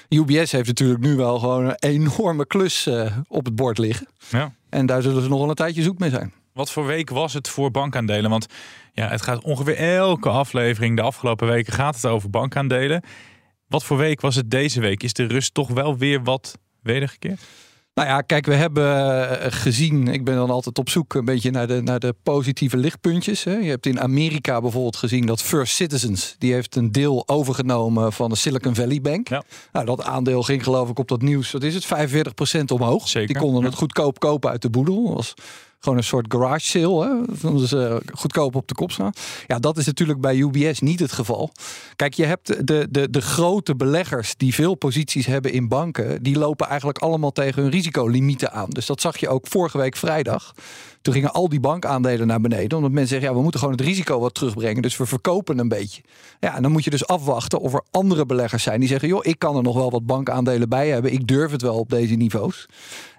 UBS 0.10 0.52
heeft 0.52 0.68
natuurlijk 0.68 1.00
nu 1.00 1.16
wel 1.16 1.40
gewoon 1.40 1.66
een 1.66 1.76
enorme 1.80 2.46
klus 2.46 2.90
op 3.28 3.46
het 3.46 3.56
bord 3.56 3.78
liggen. 3.78 4.08
Ja. 4.30 4.54
En 4.70 4.86
daar 4.86 5.02
zullen 5.02 5.22
ze 5.24 5.30
nog 5.30 5.40
wel 5.40 5.50
een 5.50 5.56
tijdje 5.56 5.82
zoek 5.82 6.00
mee 6.00 6.10
zijn. 6.10 6.34
Wat 6.54 6.72
voor 6.72 6.86
week 6.86 7.10
was 7.10 7.34
het 7.34 7.50
voor 7.50 7.72
bankaandelen? 7.72 8.30
Want 8.30 8.46
ja, 8.94 9.08
het 9.08 9.22
gaat 9.22 9.44
ongeveer 9.44 9.78
elke 9.78 10.30
aflevering 10.30 10.96
de 10.96 11.02
afgelopen 11.02 11.48
weken 11.48 11.74
gaat 11.74 11.96
het 11.96 12.06
over 12.06 12.30
bankaandelen. 12.30 13.04
Wat 13.68 13.84
voor 13.84 13.98
week 13.98 14.22
was 14.22 14.36
het 14.36 14.52
deze 14.52 14.80
week? 14.80 15.04
Is 15.04 15.14
de 15.14 15.26
rust 15.26 15.54
toch 15.54 15.70
wel 15.70 15.98
weer 15.98 16.24
wat 16.24 16.58
wedergekeerd? 16.82 17.42
Nou 17.94 18.12
ja, 18.12 18.22
kijk, 18.22 18.46
we 18.46 18.54
hebben 18.54 19.52
gezien, 19.52 20.08
ik 20.08 20.24
ben 20.24 20.36
dan 20.36 20.50
altijd 20.50 20.78
op 20.78 20.90
zoek 20.90 21.14
een 21.14 21.26
beetje 21.26 21.52
naar 21.52 21.68
de, 21.68 21.82
naar 21.82 22.00
de 22.00 22.16
positieve 22.24 22.78
lichtpuntjes. 22.78 23.44
Hè. 23.44 23.56
Je 23.56 23.70
hebt 23.70 23.86
in 23.86 24.00
Amerika 24.00 24.62
bijvoorbeeld 24.62 24.96
gezien 24.96 25.26
dat 25.26 25.42
First 25.42 25.76
Citizens, 25.76 26.36
die 26.38 26.54
heeft 26.54 26.76
een 26.76 26.92
deel 26.92 27.24
overgenomen 27.28 28.14
van 28.14 28.30
de 28.30 28.36
Silicon 28.36 28.76
Valley 28.76 29.02
Bank. 29.02 29.28
Ja. 29.28 29.44
Nou, 29.72 29.86
dat 29.86 30.04
aandeel 30.04 30.44
ging 30.44 30.64
geloof 30.64 30.90
ik 30.90 31.00
op 31.00 31.08
dat 31.08 31.22
nieuws, 31.22 31.52
wat 31.52 31.64
is 31.64 31.76
het, 31.76 31.86
45% 31.86 32.64
omhoog. 32.66 33.08
Zeker, 33.08 33.28
die 33.28 33.38
konden 33.38 33.62
ja. 33.62 33.68
het 33.68 33.78
goedkoop 33.78 34.20
kopen 34.20 34.50
uit 34.50 34.62
de 34.62 34.70
boedel. 34.70 35.06
Dat 35.06 35.16
was 35.16 35.34
gewoon 35.80 35.98
een 35.98 36.04
soort 36.04 36.26
garage 36.34 36.66
sale. 36.66 37.06
Hè? 37.06 37.36
Vonden 37.36 37.68
ze 37.68 38.02
goedkoop 38.14 38.56
op 38.56 38.68
de 38.68 38.74
kop 38.74 38.92
staan. 38.92 39.12
Ja, 39.48 39.60
dat 39.60 39.78
is 39.78 39.86
natuurlijk 39.86 40.22
bij 40.22 40.36
UBS 40.36 40.80
niet 40.80 41.00
het 41.00 41.12
geval. 41.12 41.52
Kijk, 41.96 42.14
je 42.14 42.26
hebt 42.26 42.68
de, 42.68 42.88
de, 42.90 43.10
de 43.10 43.22
grote 43.22 43.76
beleggers 43.76 44.36
die 44.36 44.54
veel 44.54 44.76
posities 44.76 45.26
hebben 45.26 45.52
in 45.52 45.68
banken. 45.68 46.24
Die 46.24 46.38
lopen 46.38 46.68
eigenlijk 46.68 46.98
allemaal 46.98 47.32
tegen 47.32 47.62
hun 47.62 47.72
risicolimieten 47.72 48.52
aan. 48.52 48.70
Dus 48.70 48.86
dat 48.86 49.02
zag 49.02 49.18
je 49.18 49.30
ook 49.30 49.48
vorige 49.48 49.78
week 49.78 49.96
vrijdag. 49.96 50.54
Toen 51.02 51.14
gingen 51.14 51.34
al 51.34 51.50
die 51.50 51.60
bankaandelen 51.60 52.28
naar 52.28 52.42
beneden. 52.42 52.78
Omdat 52.78 52.92
mensen 52.92 53.10
zeggen, 53.10 53.30
ja, 53.30 53.36
we 53.36 53.42
moeten 53.42 53.60
gewoon 53.60 53.76
het 53.76 53.86
risico 53.86 54.20
wat 54.20 54.34
terugbrengen. 54.34 54.82
Dus 54.82 54.98
we 54.98 55.06
verkopen 55.06 55.60
een 55.60 55.68
beetje. 55.68 56.02
Ja, 56.40 56.56
en 56.56 56.62
dan 56.62 56.72
moet 56.72 56.84
je 56.84 56.90
dus 56.90 57.08
afwachten 57.08 57.60
of 57.60 57.74
er 57.74 57.84
andere 57.92 58.26
beleggers 58.26 58.64
zijn 58.64 58.80
die 58.80 58.90
zeggen... 58.90 59.08
joh, 59.08 59.26
ik 59.26 59.40
kan 59.40 59.56
er 59.56 59.64
nog 59.64 59.76
wel 59.76 59.92
wat 59.92 60.06
bankaandelen 60.06 60.70
bij 60.70 60.90
hebben. 60.90 61.14
Ik 61.14 61.28
durf 61.28 61.52
het 61.52 61.62
wel 61.62 61.76
op 61.76 61.90
deze 61.90 62.16
niveaus. 62.16 62.68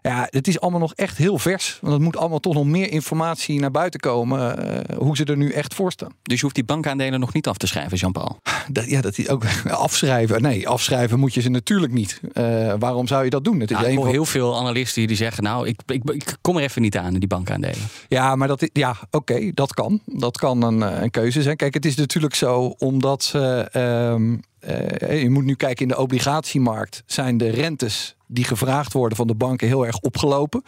Ja, 0.02 0.26
het 0.30 0.48
is 0.48 0.60
allemaal 0.60 0.80
nog 0.80 0.94
echt 0.94 1.16
heel 1.16 1.38
vers. 1.38 1.78
Want 1.80 1.92
het 1.92 2.02
moet 2.02 2.16
allemaal 2.16 2.38
toch 2.38 2.54
nog 2.54 2.64
meer 2.64 2.90
informatie 2.92 3.60
naar 3.60 3.70
buiten 3.70 4.00
komen... 4.00 4.66
Uh, 4.90 4.98
hoe 4.98 5.16
ze 5.16 5.24
er 5.24 5.36
nu 5.36 5.50
echt 5.50 5.74
voor 5.74 5.92
staan. 5.92 6.12
Dus 6.22 6.36
je 6.36 6.42
hoeft 6.42 6.54
die 6.54 6.64
bankaandelen 6.64 7.20
nog 7.20 7.32
niet 7.32 7.48
af 7.48 7.56
te 7.56 7.66
schrijven, 7.66 7.98
Jean-Paul? 7.98 8.38
Dat, 8.72 8.90
ja, 8.90 9.00
dat 9.00 9.18
is 9.18 9.28
ook 9.28 9.44
afschrijven. 9.68 10.42
Nee, 10.42 10.68
afschrijven 10.68 11.18
moet 11.18 11.34
je 11.34 11.40
ze 11.40 11.48
natuurlijk 11.48 11.92
niet. 11.92 12.20
Uh, 12.34 12.74
waarom 12.78 13.06
zou 13.06 13.24
je 13.24 13.30
dat 13.30 13.44
doen? 13.44 13.60
Het 13.60 13.70
is 13.70 13.76
nou, 13.76 13.88
ik 13.88 13.96
hoor 13.96 14.08
heel 14.08 14.24
veel 14.24 14.58
analisten 14.58 15.06
die 15.06 15.16
zeggen... 15.16 15.42
nou, 15.42 15.68
ik, 15.68 15.80
ik, 15.86 16.10
ik 16.10 16.36
kom 16.40 16.56
er 16.56 16.62
even 16.62 16.82
niet 16.82 16.96
aan, 16.96 17.14
die 17.14 17.28
bankaandelen. 17.28 17.69
Ja, 18.08 18.36
maar 18.36 18.48
dat, 18.48 18.70
ja, 18.72 18.96
oké, 19.10 19.50
dat 19.54 19.74
kan. 19.74 20.00
Dat 20.06 20.38
kan 20.38 20.62
een, 20.62 20.82
eh, 20.82 21.02
een 21.02 21.10
keuze 21.10 21.42
zijn. 21.42 21.56
Kijk, 21.56 21.74
het 21.74 21.84
is 21.84 21.96
natuurlijk 21.96 22.34
zo 22.34 22.74
omdat 22.78 23.24
ze. 23.24 23.68
Uh, 23.76 24.38
uh, 24.68 25.22
je 25.22 25.30
moet 25.30 25.44
nu 25.44 25.54
kijken 25.54 25.82
in 25.82 25.88
de 25.88 25.98
obligatiemarkt. 25.98 27.02
Zijn 27.06 27.36
de 27.36 27.48
rentes 27.48 28.16
die 28.26 28.44
gevraagd 28.44 28.92
worden 28.92 29.16
van 29.16 29.26
de 29.26 29.34
banken 29.34 29.66
heel 29.66 29.86
erg 29.86 29.98
opgelopen. 29.98 30.62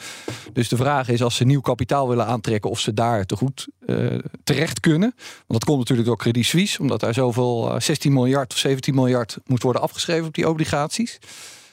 Dus 0.53 0.69
de 0.69 0.77
vraag 0.77 1.09
is 1.09 1.23
als 1.23 1.37
ze 1.37 1.45
nieuw 1.45 1.61
kapitaal 1.61 2.09
willen 2.09 2.27
aantrekken... 2.27 2.71
of 2.71 2.81
ze 2.81 2.95
daar 2.95 3.25
te 3.25 3.37
goed 3.37 3.69
uh, 3.87 4.19
terecht 4.45 4.81
kunnen. 4.81 5.13
Want 5.17 5.47
dat 5.47 5.65
komt 5.65 5.79
natuurlijk 5.79 6.09
door 6.09 6.19
Credit 6.19 6.45
Suisse... 6.45 6.81
omdat 6.81 7.01
daar 7.01 7.15
zoveel 7.15 7.75
uh, 7.75 7.81
16 7.81 8.13
miljard 8.13 8.53
of 8.53 8.59
17 8.59 8.95
miljard 8.95 9.39
moet 9.47 9.63
worden 9.63 9.83
afgeschreven 9.83 10.27
op 10.27 10.35
die 10.35 10.49
obligaties. 10.49 11.19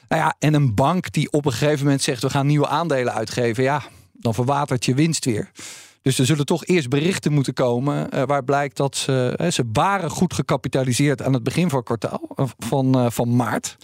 Nou 0.08 0.22
ja, 0.22 0.34
en 0.38 0.54
een 0.54 0.74
bank 0.74 1.12
die 1.12 1.32
op 1.32 1.46
een 1.46 1.52
gegeven 1.52 1.84
moment 1.84 2.02
zegt... 2.02 2.22
we 2.22 2.30
gaan 2.30 2.46
nieuwe 2.46 2.68
aandelen 2.68 3.14
uitgeven... 3.14 3.62
ja, 3.62 3.82
dan 4.20 4.34
verwatert 4.34 4.84
je 4.84 4.94
winst 4.94 5.24
weer. 5.24 5.50
Dus 6.02 6.18
er 6.18 6.26
zullen 6.26 6.46
toch 6.46 6.64
eerst 6.64 6.88
berichten 6.88 7.32
moeten 7.32 7.54
komen 7.54 8.08
uh, 8.14 8.22
waar 8.22 8.44
blijkt 8.44 8.76
dat 8.76 8.96
ze, 8.96 9.38
uh, 9.40 9.50
ze 9.50 9.64
waren 9.72 10.10
goed 10.10 10.34
gecapitaliseerd 10.34 11.22
aan 11.22 11.32
het 11.32 11.42
begin 11.42 11.68
van 11.68 11.78
het 11.78 11.86
kwartaal 11.86 12.28
uh, 12.36 12.46
van, 12.58 13.12
van 13.12 13.36
maart. 13.36 13.76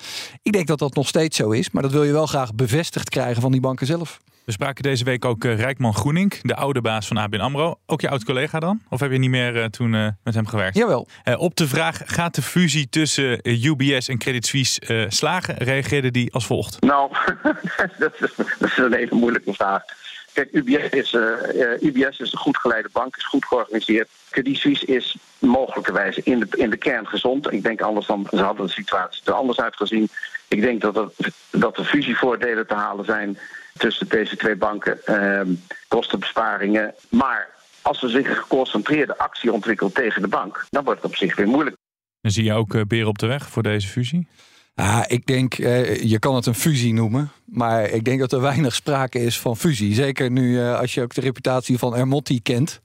Ik 0.42 0.52
denk 0.52 0.66
dat 0.66 0.78
dat 0.78 0.94
nog 0.94 1.08
steeds 1.08 1.36
zo 1.36 1.50
is, 1.50 1.70
maar 1.70 1.82
dat 1.82 1.92
wil 1.92 2.04
je 2.04 2.12
wel 2.12 2.26
graag 2.26 2.54
bevestigd 2.54 3.08
krijgen 3.08 3.42
van 3.42 3.52
die 3.52 3.60
banken 3.60 3.86
zelf. 3.86 4.20
We 4.44 4.52
spraken 4.52 4.82
deze 4.82 5.04
week 5.04 5.24
ook 5.24 5.44
Rijkman 5.44 5.94
Groening, 5.94 6.40
de 6.42 6.54
oude 6.54 6.80
baas 6.80 7.06
van 7.06 7.16
ABN 7.16 7.40
AMRO. 7.40 7.78
Ook 7.86 8.00
je 8.00 8.08
oud-collega 8.08 8.58
dan? 8.58 8.80
Of 8.88 9.00
heb 9.00 9.12
je 9.12 9.18
niet 9.18 9.30
meer 9.30 9.70
toen 9.70 9.90
met 10.22 10.34
hem 10.34 10.46
gewerkt? 10.46 10.76
Jawel. 10.76 11.08
op 11.36 11.56
de 11.56 11.68
vraag, 11.68 12.02
gaat 12.04 12.34
de 12.34 12.42
fusie 12.42 12.88
tussen 12.88 13.40
UBS 13.42 14.08
en 14.08 14.18
Credit 14.18 14.46
Suisse 14.46 15.06
slagen? 15.08 15.54
Reageerde 15.54 16.10
die 16.10 16.32
als 16.32 16.46
volgt. 16.46 16.80
Nou, 16.80 17.12
dat, 17.98 18.12
is, 18.20 18.34
dat 18.36 18.70
is 18.70 18.76
een 18.76 18.94
hele 18.94 19.14
moeilijke 19.14 19.52
vraag. 19.52 19.82
Kijk, 20.36 20.48
UBS 20.52 20.88
is, 20.88 21.12
uh, 21.12 21.82
UBS 21.82 22.18
is 22.18 22.32
een 22.32 22.38
goed 22.38 22.56
geleide 22.56 22.88
bank, 22.92 23.16
is 23.16 23.26
goed 23.26 23.44
georganiseerd. 23.44 24.08
Credit 24.30 24.56
Suisse 24.56 24.86
is 24.86 25.16
mogelijkerwijs 25.38 26.18
in 26.18 26.38
de, 26.38 26.46
in 26.50 26.70
de 26.70 26.76
kern 26.76 27.06
gezond. 27.06 27.52
Ik 27.52 27.62
denk 27.62 27.80
anders 27.80 28.06
dan 28.06 28.26
ze 28.30 28.36
hadden 28.36 28.66
de 28.66 28.72
situatie 28.72 29.22
er 29.24 29.32
anders 29.32 29.60
uitgezien. 29.60 30.08
Ik 30.48 30.60
denk 30.60 30.80
dat, 30.80 31.12
dat 31.50 31.78
er 31.78 31.84
fusievoordelen 31.84 32.66
te 32.66 32.74
halen 32.74 33.04
zijn. 33.04 33.38
tussen 33.76 34.08
deze 34.08 34.36
twee 34.36 34.56
banken, 34.56 35.04
ehm, 35.04 35.54
kostenbesparingen. 35.88 36.94
Maar 37.08 37.48
als 37.82 38.02
er 38.02 38.10
zich 38.10 38.38
geconcentreerde 38.38 39.18
actie 39.18 39.52
ontwikkelt 39.52 39.94
tegen 39.94 40.22
de 40.22 40.28
bank, 40.28 40.66
dan 40.70 40.84
wordt 40.84 41.02
het 41.02 41.10
op 41.10 41.16
zich 41.16 41.36
weer 41.36 41.48
moeilijk. 41.48 41.76
En 42.20 42.30
zie 42.30 42.44
je 42.44 42.52
ook 42.52 42.74
uh, 42.74 42.82
beren 42.82 43.08
op 43.08 43.18
de 43.18 43.26
weg 43.26 43.48
voor 43.48 43.62
deze 43.62 43.88
fusie? 43.88 44.28
Ja, 44.76 45.08
ik 45.08 45.26
denk, 45.26 45.54
eh, 45.54 46.02
je 46.02 46.18
kan 46.18 46.34
het 46.34 46.46
een 46.46 46.54
fusie 46.54 46.92
noemen. 46.92 47.30
Maar 47.44 47.90
ik 47.90 48.04
denk 48.04 48.20
dat 48.20 48.32
er 48.32 48.40
weinig 48.40 48.74
sprake 48.74 49.18
is 49.18 49.40
van 49.40 49.56
fusie. 49.56 49.94
Zeker 49.94 50.30
nu 50.30 50.52
uh, 50.52 50.78
als 50.78 50.94
je 50.94 51.02
ook 51.02 51.14
de 51.14 51.20
reputatie 51.20 51.78
van 51.78 51.96
Ermotti 51.96 52.42
kent. 52.42 52.80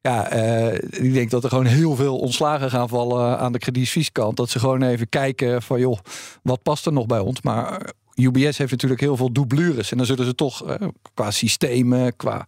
Ja, 0.00 0.32
uh, 0.34 0.74
ik 0.74 1.12
denk 1.12 1.30
dat 1.30 1.42
er 1.44 1.48
gewoon 1.48 1.66
heel 1.66 1.96
veel 1.96 2.18
ontslagen 2.18 2.70
gaan 2.70 2.88
vallen 2.88 3.38
aan 3.38 3.52
de 3.52 3.58
Credit 3.58 4.12
kant. 4.12 4.36
Dat 4.36 4.50
ze 4.50 4.58
gewoon 4.58 4.82
even 4.82 5.08
kijken 5.08 5.62
van 5.62 5.80
joh, 5.80 5.98
wat 6.42 6.62
past 6.62 6.86
er 6.86 6.92
nog 6.92 7.06
bij 7.06 7.20
ons? 7.20 7.42
Maar 7.42 7.92
UBS 8.14 8.58
heeft 8.58 8.70
natuurlijk 8.70 9.00
heel 9.00 9.16
veel 9.16 9.32
doublures. 9.32 9.90
En 9.90 9.96
dan 9.96 10.06
zullen 10.06 10.24
ze 10.24 10.34
toch 10.34 10.78
qua 11.14 11.30
systemen, 11.30 12.16
qua 12.16 12.44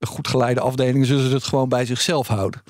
goed 0.00 0.28
geleide 0.28 0.60
afdelingen, 0.60 1.06
zullen 1.06 1.28
ze 1.28 1.34
het 1.34 1.44
gewoon 1.44 1.68
bij 1.68 1.84
zichzelf 1.84 2.26
houden. 2.26 2.62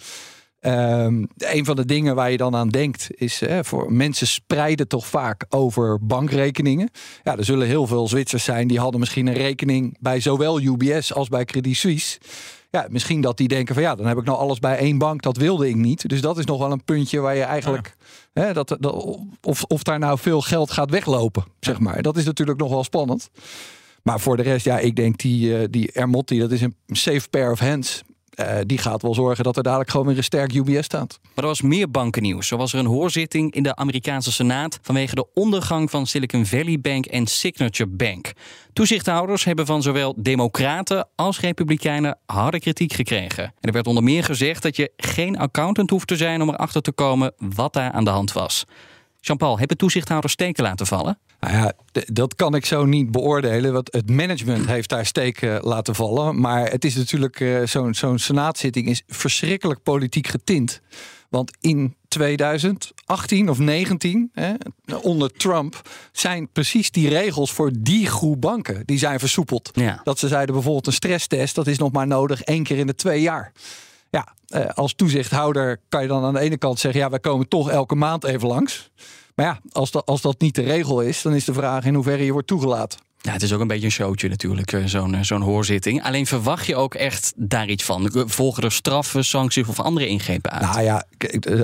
Um, 0.67 1.29
een 1.37 1.65
van 1.65 1.77
de 1.77 1.85
dingen 1.85 2.15
waar 2.15 2.31
je 2.31 2.37
dan 2.37 2.57
aan 2.57 2.69
denkt 2.69 3.09
is 3.11 3.41
hè, 3.41 3.65
voor 3.65 3.93
mensen 3.93 4.27
spreiden 4.27 4.89
toch 4.89 5.07
vaak 5.07 5.45
over 5.49 6.07
bankrekeningen. 6.07 6.91
Ja, 7.23 7.37
er 7.37 7.45
zullen 7.45 7.67
heel 7.67 7.87
veel 7.87 8.09
Zwitsers 8.09 8.45
zijn 8.45 8.69
die 8.69 8.79
hadden 8.79 9.01
misschien 9.01 9.27
een 9.27 9.35
rekening 9.35 9.97
bij 10.01 10.21
zowel 10.21 10.61
UBS 10.61 11.15
als 11.15 11.29
bij 11.29 11.45
Credit 11.45 11.77
Suisse. 11.77 12.19
Ja, 12.71 12.87
misschien 12.91 13.21
dat 13.21 13.37
die 13.37 13.49
denken 13.49 13.75
van 13.75 13.83
ja, 13.83 13.95
dan 13.95 14.07
heb 14.07 14.19
ik 14.19 14.25
nou 14.25 14.39
alles 14.39 14.59
bij 14.59 14.77
één 14.77 14.99
bank. 14.99 15.23
Dat 15.23 15.37
wilde 15.37 15.69
ik 15.69 15.75
niet. 15.75 16.09
Dus 16.09 16.21
dat 16.21 16.39
is 16.39 16.45
nog 16.45 16.59
wel 16.59 16.73
een 16.73 16.85
puntje 16.85 17.21
waar 17.21 17.37
je 17.37 17.43
eigenlijk 17.43 17.97
hè, 18.33 18.53
dat, 18.53 18.69
dat, 18.69 19.19
of, 19.43 19.63
of 19.63 19.83
daar 19.83 19.99
nou 19.99 20.19
veel 20.19 20.41
geld 20.41 20.71
gaat 20.71 20.91
weglopen, 20.91 21.45
zeg 21.61 21.79
maar. 21.79 22.03
Dat 22.03 22.17
is 22.17 22.25
natuurlijk 22.25 22.59
nog 22.59 22.71
wel 22.71 22.85
spannend. 22.85 23.31
Maar 24.03 24.21
voor 24.21 24.37
de 24.37 24.43
rest, 24.43 24.65
ja, 24.65 24.79
ik 24.79 24.97
denk 24.97 25.19
die, 25.19 25.49
uh, 25.49 25.65
die 25.71 25.93
Ermotti, 25.93 26.39
dat 26.39 26.51
is 26.51 26.61
een 26.61 26.77
safe 26.87 27.29
pair 27.29 27.51
of 27.51 27.59
hands. 27.59 28.03
Uh, 28.41 28.59
die 28.67 28.79
gaat 28.79 29.03
wel 29.03 29.15
zorgen 29.15 29.45
dat 29.45 29.57
er 29.57 29.63
dadelijk 29.63 29.91
gewoon 29.91 30.07
weer 30.07 30.17
een 30.17 30.25
sterk 30.25 30.53
UBS 30.53 30.85
staat. 30.85 31.19
Maar 31.23 31.45
er 31.45 31.51
was 31.51 31.63
meer 31.63 31.91
bankennieuws. 31.91 32.47
Zo 32.47 32.57
was 32.57 32.73
er 32.73 32.79
een 32.79 32.87
hoorzitting 32.87 33.55
in 33.55 33.63
de 33.63 33.77
Amerikaanse 33.77 34.33
Senaat 34.33 34.79
vanwege 34.83 35.15
de 35.15 35.27
ondergang 35.35 35.91
van 35.91 36.07
Silicon 36.07 36.47
Valley 36.47 36.81
Bank 36.81 37.07
en 37.07 37.27
Signature 37.27 37.91
Bank. 37.91 38.33
Toezichthouders 38.73 39.45
hebben 39.45 39.67
van 39.67 39.83
zowel 39.83 40.15
Democraten 40.17 41.09
als 41.15 41.41
Republikeinen 41.41 42.19
harde 42.27 42.61
kritiek 42.61 42.93
gekregen. 42.93 43.45
En 43.45 43.53
er 43.61 43.73
werd 43.73 43.87
onder 43.87 44.03
meer 44.03 44.25
gezegd 44.25 44.63
dat 44.63 44.77
je 44.77 44.93
geen 44.97 45.39
accountant 45.39 45.91
hoeft 45.91 46.07
te 46.07 46.17
zijn 46.17 46.43
om 46.43 46.49
erachter 46.49 46.83
te 46.83 46.93
komen 46.93 47.33
wat 47.37 47.73
daar 47.73 47.91
aan 47.91 48.05
de 48.05 48.11
hand 48.11 48.33
was. 48.33 48.65
Jean-Paul, 49.25 49.59
hebben 49.59 49.77
toezichthouders 49.77 50.33
steken 50.33 50.63
laten 50.65 50.87
vallen? 50.87 51.19
Nou 51.41 51.55
ja, 51.55 51.73
dat 52.07 52.35
kan 52.35 52.55
ik 52.55 52.67
zo 52.67 52.85
niet 52.85 53.11
beoordelen. 53.11 53.73
Want 53.73 53.93
het 53.93 54.11
management 54.11 54.67
heeft 54.67 54.89
daar 54.89 55.07
steken 55.07 55.61
laten 55.61 55.95
vallen. 55.95 56.41
Maar 56.41 56.71
het 56.71 56.85
is 56.85 56.95
natuurlijk 56.95 57.41
uh, 57.41 57.67
zo'n 57.67 57.95
zo'n 57.95 58.19
senaatzitting 58.19 58.89
is 58.89 59.03
verschrikkelijk 59.07 59.83
politiek 59.83 60.27
getint. 60.27 60.81
Want 61.29 61.57
in 61.61 61.97
2018 62.09 63.49
of 63.49 63.59
19, 63.59 64.31
hè, 64.33 64.53
onder 65.03 65.33
Trump, 65.33 65.89
zijn 66.13 66.49
precies 66.53 66.91
die 66.91 67.09
regels 67.09 67.53
voor 67.53 67.71
die 67.79 68.07
groep 68.07 68.41
banken 68.41 68.83
die 68.87 68.99
zijn 68.99 69.19
versoepeld. 69.19 69.71
Ja. 69.73 70.01
Dat 70.05 70.19
ze 70.19 70.29
zeiden 70.29 70.55
bijvoorbeeld 70.55 70.87
een 70.87 70.93
stresstest, 70.93 71.55
dat 71.55 71.67
is 71.67 71.79
nog 71.79 71.93
maar 71.93 72.07
nodig 72.07 72.43
één 72.43 72.63
keer 72.63 72.79
in 72.79 72.87
de 72.87 72.95
twee 72.95 73.21
jaar. 73.21 73.53
Ja, 74.13 74.35
eh, 74.47 74.65
als 74.75 74.95
toezichthouder 74.95 75.81
kan 75.89 76.03
je 76.03 76.09
dan 76.09 76.25
aan 76.25 76.35
de 76.35 76.41
ene 76.41 76.59
kant 76.59 76.79
zeggen: 76.79 77.01
ja, 77.01 77.11
wij 77.11 77.21
komen 77.21 77.49
toch 77.49 77.71
elke 77.71 77.95
maand 77.95 78.25
even 78.25 78.49
langs. 78.49 78.91
Maar 79.35 79.47
ja, 79.47 79.61
als 79.73 79.91
dat, 79.91 80.07
als 80.07 80.21
dat 80.21 80.41
niet 80.41 80.55
de 80.55 80.63
regel 80.63 81.01
is, 81.01 81.23
dan 81.23 81.35
is 81.35 81.45
de 81.45 81.53
vraag 81.53 81.85
in 81.85 81.95
hoeverre 81.95 82.25
je 82.25 82.33
wordt 82.33 82.47
toegelaten. 82.47 82.99
Ja, 83.23 83.33
het 83.33 83.43
is 83.43 83.53
ook 83.53 83.61
een 83.61 83.67
beetje 83.67 83.85
een 83.85 83.93
showtje 83.93 84.29
natuurlijk, 84.29 84.73
eh, 84.73 84.85
zo'n 84.85 85.15
eh, 85.15 85.23
zo'n 85.23 85.41
hoorzitting. 85.41 86.03
Alleen 86.03 86.27
verwacht 86.27 86.67
je 86.67 86.77
ook 86.77 86.95
echt 86.95 87.33
daar 87.37 87.69
iets 87.69 87.85
van? 87.85 88.11
Volgen 88.27 88.63
er 88.63 88.73
straffen, 88.73 89.25
sancties 89.25 89.67
of 89.67 89.81
andere 89.81 90.07
ingrepen 90.07 90.51
uit? 90.51 90.63
Nou 90.63 90.83
ja, 90.83 91.05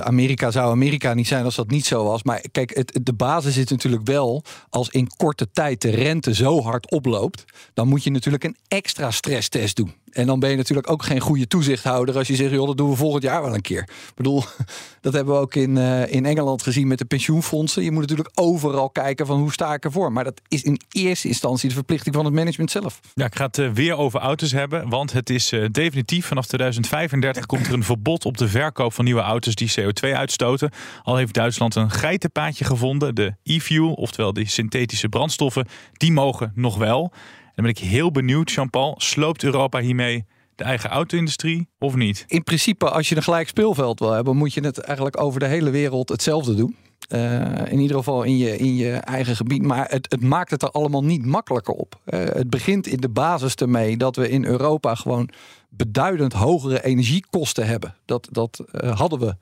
Amerika 0.01 0.51
zou 0.51 0.71
Amerika 0.71 1.15
niet 1.15 1.27
zijn 1.27 1.45
als 1.45 1.55
dat 1.55 1.71
niet 1.71 1.87
zo 1.87 2.05
was. 2.05 2.23
Maar 2.23 2.45
kijk, 2.53 2.75
het, 2.75 3.01
de 3.03 3.13
basis 3.13 3.57
is 3.57 3.67
natuurlijk 3.67 4.07
wel... 4.07 4.43
als 4.71 4.89
in 4.89 5.11
korte 5.17 5.51
tijd 5.51 5.81
de 5.81 5.91
rente 5.91 6.35
zo 6.35 6.63
hard 6.63 6.91
oploopt... 6.91 7.45
dan 7.75 7.89
moet 7.89 8.05
je 8.05 8.11
natuurlijk 8.11 8.45
een 8.45 8.57
extra 8.69 9.11
stresstest 9.11 9.77
doen. 9.77 9.95
En 10.13 10.27
dan 10.27 10.41
ben 10.41 10.51
je 10.51 10.57
natuurlijk 10.57 10.91
ook 10.91 11.03
geen 11.03 11.21
goede 11.21 11.47
toezichthouder 11.47 12.17
als 12.17 12.29
je 12.29 12.37
zegt, 12.37 12.51
joh, 12.51 12.67
dat 12.67 12.77
doen 12.77 12.91
we 12.91 12.97
volgend 12.97 13.23
jaar 13.23 13.43
wel 13.43 13.55
een 13.55 13.61
keer. 13.61 13.83
Ik 13.83 14.13
bedoel, 14.15 14.45
dat 15.01 15.13
hebben 15.13 15.35
we 15.35 15.41
ook 15.41 15.55
in, 15.55 15.77
uh, 15.77 16.13
in 16.13 16.27
Engeland 16.27 16.63
gezien 16.63 16.87
met 16.89 16.99
de 16.99 17.05
pensioenfondsen. 17.05 17.83
Je 17.83 17.91
moet 17.91 18.01
natuurlijk 18.01 18.31
overal 18.35 18.91
kijken 18.91 19.27
van 19.27 19.39
hoe 19.39 19.53
sta 19.53 19.75
ik 19.75 19.85
ervoor. 19.85 20.13
Maar 20.13 20.25
dat 20.25 20.41
is 20.49 20.63
in 20.63 20.81
eerste 20.91 21.29
instantie 21.29 21.69
de 21.69 21.75
verplichting 21.75 22.15
van 22.15 22.25
het 22.25 22.35
management 22.35 22.71
zelf. 22.71 23.01
Ja, 23.15 23.25
ik 23.25 23.37
ga 23.37 23.47
het 23.47 23.59
uh, 23.59 23.71
weer 23.71 23.97
over 23.97 24.21
auto's 24.21 24.53
hebben, 24.53 24.89
want 24.89 25.13
het 25.13 25.31
is 25.31 25.53
uh, 25.53 25.67
definitief. 25.71 26.27
Vanaf 26.27 26.47
2035 26.47 27.47
komt 27.47 27.67
er 27.67 27.73
een 27.73 27.85
verbod 27.85 28.25
op 28.25 28.37
de 28.37 28.49
verkoop 28.49 28.93
van 28.93 29.05
nieuwe 29.05 29.21
auto's 29.21 29.55
die 29.55 29.73
CO2 29.81 30.11
uitstoten. 30.13 30.71
Al 31.03 31.17
heeft 31.17 31.35
Duitsland 31.35 31.75
een 31.75 31.91
geitenpaadje 31.91 32.65
gevonden. 32.65 33.15
De 33.15 33.35
e-fuel, 33.43 33.93
oftewel 33.93 34.33
de 34.33 34.49
synthetische 34.49 35.09
brandstoffen, 35.09 35.67
die 35.93 36.13
mogen 36.13 36.53
nog 36.55 36.77
wel. 36.77 37.13
Dan 37.59 37.67
ben 37.67 37.77
ik 37.77 37.89
heel 37.91 38.11
benieuwd, 38.11 38.51
Jean-Paul. 38.51 38.95
Sloopt 38.99 39.45
Europa 39.45 39.81
hiermee 39.81 40.25
de 40.55 40.65
eigen 40.65 40.91
auto-industrie 40.91 41.69
of 41.79 41.95
niet? 41.95 42.25
In 42.27 42.43
principe, 42.43 42.91
als 42.91 43.09
je 43.09 43.17
een 43.17 43.23
gelijk 43.23 43.49
speelveld 43.49 43.99
wil 43.99 44.11
hebben, 44.11 44.37
moet 44.37 44.55
je 44.55 44.61
het 44.61 44.79
eigenlijk 44.79 45.21
over 45.21 45.41
de 45.41 45.47
hele 45.47 45.71
wereld 45.71 46.09
hetzelfde 46.09 46.55
doen. 46.55 46.77
Uh, 47.09 47.73
in 47.73 47.79
ieder 47.79 47.97
geval 47.97 48.23
in 48.23 48.37
je, 48.37 48.57
in 48.57 48.77
je 48.77 48.93
eigen 48.93 49.37
gebied. 49.37 49.63
Maar 49.63 49.87
het, 49.91 50.07
het 50.11 50.23
maakt 50.23 50.51
het 50.51 50.63
er 50.63 50.71
allemaal 50.71 51.05
niet 51.05 51.27
makkelijker 51.27 51.75
op. 51.75 52.01
Uh, 52.07 52.21
het 52.25 52.51
begint 52.51 52.87
in 52.87 53.01
de 53.01 53.09
basis 53.09 53.55
ermee 53.55 53.97
dat 53.97 54.17
we 54.17 54.29
in 54.29 54.45
Europa 54.45 54.95
gewoon 54.95 55.29
beduidend 55.69 56.33
hogere 56.33 56.85
energiekosten 56.85 57.67
hebben. 57.67 57.95
Dat, 58.05 58.29
dat 58.31 58.65
uh, 58.73 58.99
hadden 58.99 59.19
we 59.19 59.37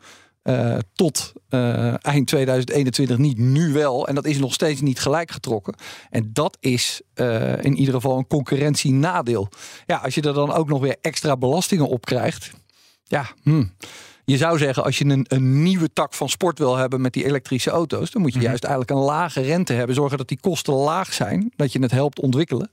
uh, 0.48 0.76
tot 0.94 1.32
uh, 1.50 2.04
eind 2.04 2.26
2021 2.26 3.18
niet, 3.18 3.38
nu 3.38 3.72
wel. 3.72 4.08
En 4.08 4.14
dat 4.14 4.24
is 4.24 4.38
nog 4.38 4.52
steeds 4.52 4.80
niet 4.80 5.00
gelijk 5.00 5.30
getrokken. 5.30 5.74
En 6.10 6.30
dat 6.32 6.56
is 6.60 7.00
uh, 7.14 7.64
in 7.64 7.76
ieder 7.76 7.94
geval 7.94 8.18
een 8.18 8.26
concurrentienadeel. 8.26 9.48
Ja, 9.86 9.96
als 9.96 10.14
je 10.14 10.22
er 10.22 10.34
dan 10.34 10.52
ook 10.52 10.68
nog 10.68 10.80
weer 10.80 10.96
extra 11.00 11.36
belastingen 11.36 11.88
op 11.88 12.04
krijgt. 12.04 12.50
Ja, 13.04 13.26
hmm. 13.42 13.72
Je 14.24 14.36
zou 14.36 14.58
zeggen, 14.58 14.84
als 14.84 14.98
je 14.98 15.04
een, 15.04 15.24
een, 15.28 15.62
nieuwe 15.62 15.92
tak 15.92 16.14
van 16.14 16.28
sport 16.28 16.58
wil 16.58 16.76
hebben 16.76 17.00
met 17.00 17.12
die 17.12 17.24
elektrische 17.24 17.70
auto's, 17.70 18.10
dan 18.10 18.22
moet 18.22 18.30
je 18.30 18.36
mm 18.36 18.42
-hmm. 18.42 18.50
juist 18.50 18.64
eigenlijk 18.64 19.00
een 19.00 19.06
lage 19.06 19.40
rente 19.40 19.72
hebben. 19.72 19.94
Zorgen 19.94 20.18
dat 20.18 20.28
die 20.28 20.40
kosten 20.40 20.74
laag 20.74 21.12
zijn, 21.12 21.52
dat 21.56 21.72
je 21.72 21.78
het 21.80 21.90
helpt 21.90 22.20
ontwikkelen. 22.20 22.70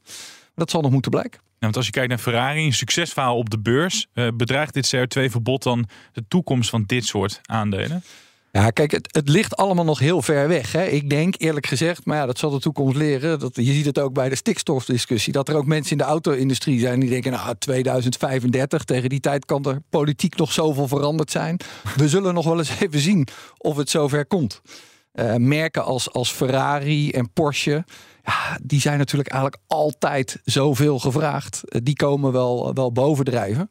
Dat 0.55 0.69
zal 0.69 0.81
nog 0.81 0.91
moeten 0.91 1.11
blijken. 1.11 1.39
Ja, 1.63 1.69
want 1.69 1.77
als 1.77 1.93
je 1.93 1.99
kijkt 1.99 2.09
naar 2.09 2.33
Ferrari, 2.33 2.65
een 2.65 2.73
succesverhaal 2.73 3.37
op 3.37 3.49
de 3.49 3.59
beurs, 3.59 4.07
uh, 4.13 4.27
bedreigt 4.33 4.73
dit 4.73 4.95
CO2-verbod 4.95 5.63
dan 5.63 5.87
de 6.13 6.23
toekomst 6.27 6.69
van 6.69 6.83
dit 6.85 7.05
soort 7.05 7.39
aandelen? 7.45 8.03
Ja, 8.51 8.69
kijk, 8.69 8.91
het, 8.91 9.09
het, 9.11 9.29
ligt 9.29 9.55
allemaal 9.55 9.85
nog 9.85 9.99
heel 9.99 10.21
ver 10.21 10.47
weg. 10.47 10.71
Hè. 10.71 10.85
Ik 10.85 11.09
denk 11.09 11.35
eerlijk 11.37 11.65
gezegd, 11.65 12.05
maar 12.05 12.17
ja, 12.17 12.25
dat 12.25 12.37
zal 12.37 12.49
de 12.49 12.59
toekomst 12.59 12.95
leren. 12.95 13.39
Dat, 13.39 13.55
je 13.55 13.73
ziet 13.73 13.85
het 13.85 13.99
ook 13.99 14.13
bij 14.13 14.29
de 14.29 14.35
stikstofdiscussie. 14.35 15.33
Dat 15.33 15.49
er 15.49 15.55
ook 15.55 15.65
mensen 15.65 15.91
in 15.91 15.97
de 15.97 16.03
auto-industrie 16.03 16.79
zijn 16.79 16.99
die 16.99 17.09
denken: 17.09 17.31
nou, 17.31 17.55
2035, 17.59 18.83
tegen 18.83 19.09
die 19.09 19.19
tijd 19.19 19.45
kan 19.45 19.63
er 19.63 19.81
politiek 19.89 20.35
nog 20.35 20.51
zoveel 20.51 20.87
veranderd 20.87 21.31
zijn. 21.31 21.57
We 21.95 22.09
zullen 22.09 22.33
nog 22.33 22.45
wel 22.45 22.57
eens 22.57 22.79
even 22.79 22.99
zien 22.99 23.27
of 23.57 23.77
het 23.77 23.89
zover 23.89 24.25
komt. 24.25 24.61
Uh, 25.13 25.35
merken 25.35 25.83
als, 25.83 26.11
als 26.11 26.31
Ferrari 26.31 27.11
en 27.11 27.31
Porsche. 27.33 27.85
Ja, 28.23 28.57
die 28.63 28.79
zijn 28.79 28.97
natuurlijk 28.97 29.29
eigenlijk 29.29 29.63
altijd 29.67 30.39
zoveel 30.43 30.99
gevraagd. 30.99 31.61
Uh, 31.65 31.81
die 31.83 31.95
komen 31.95 32.31
wel, 32.31 32.73
wel 32.73 32.91
bovendrijven 32.91 33.69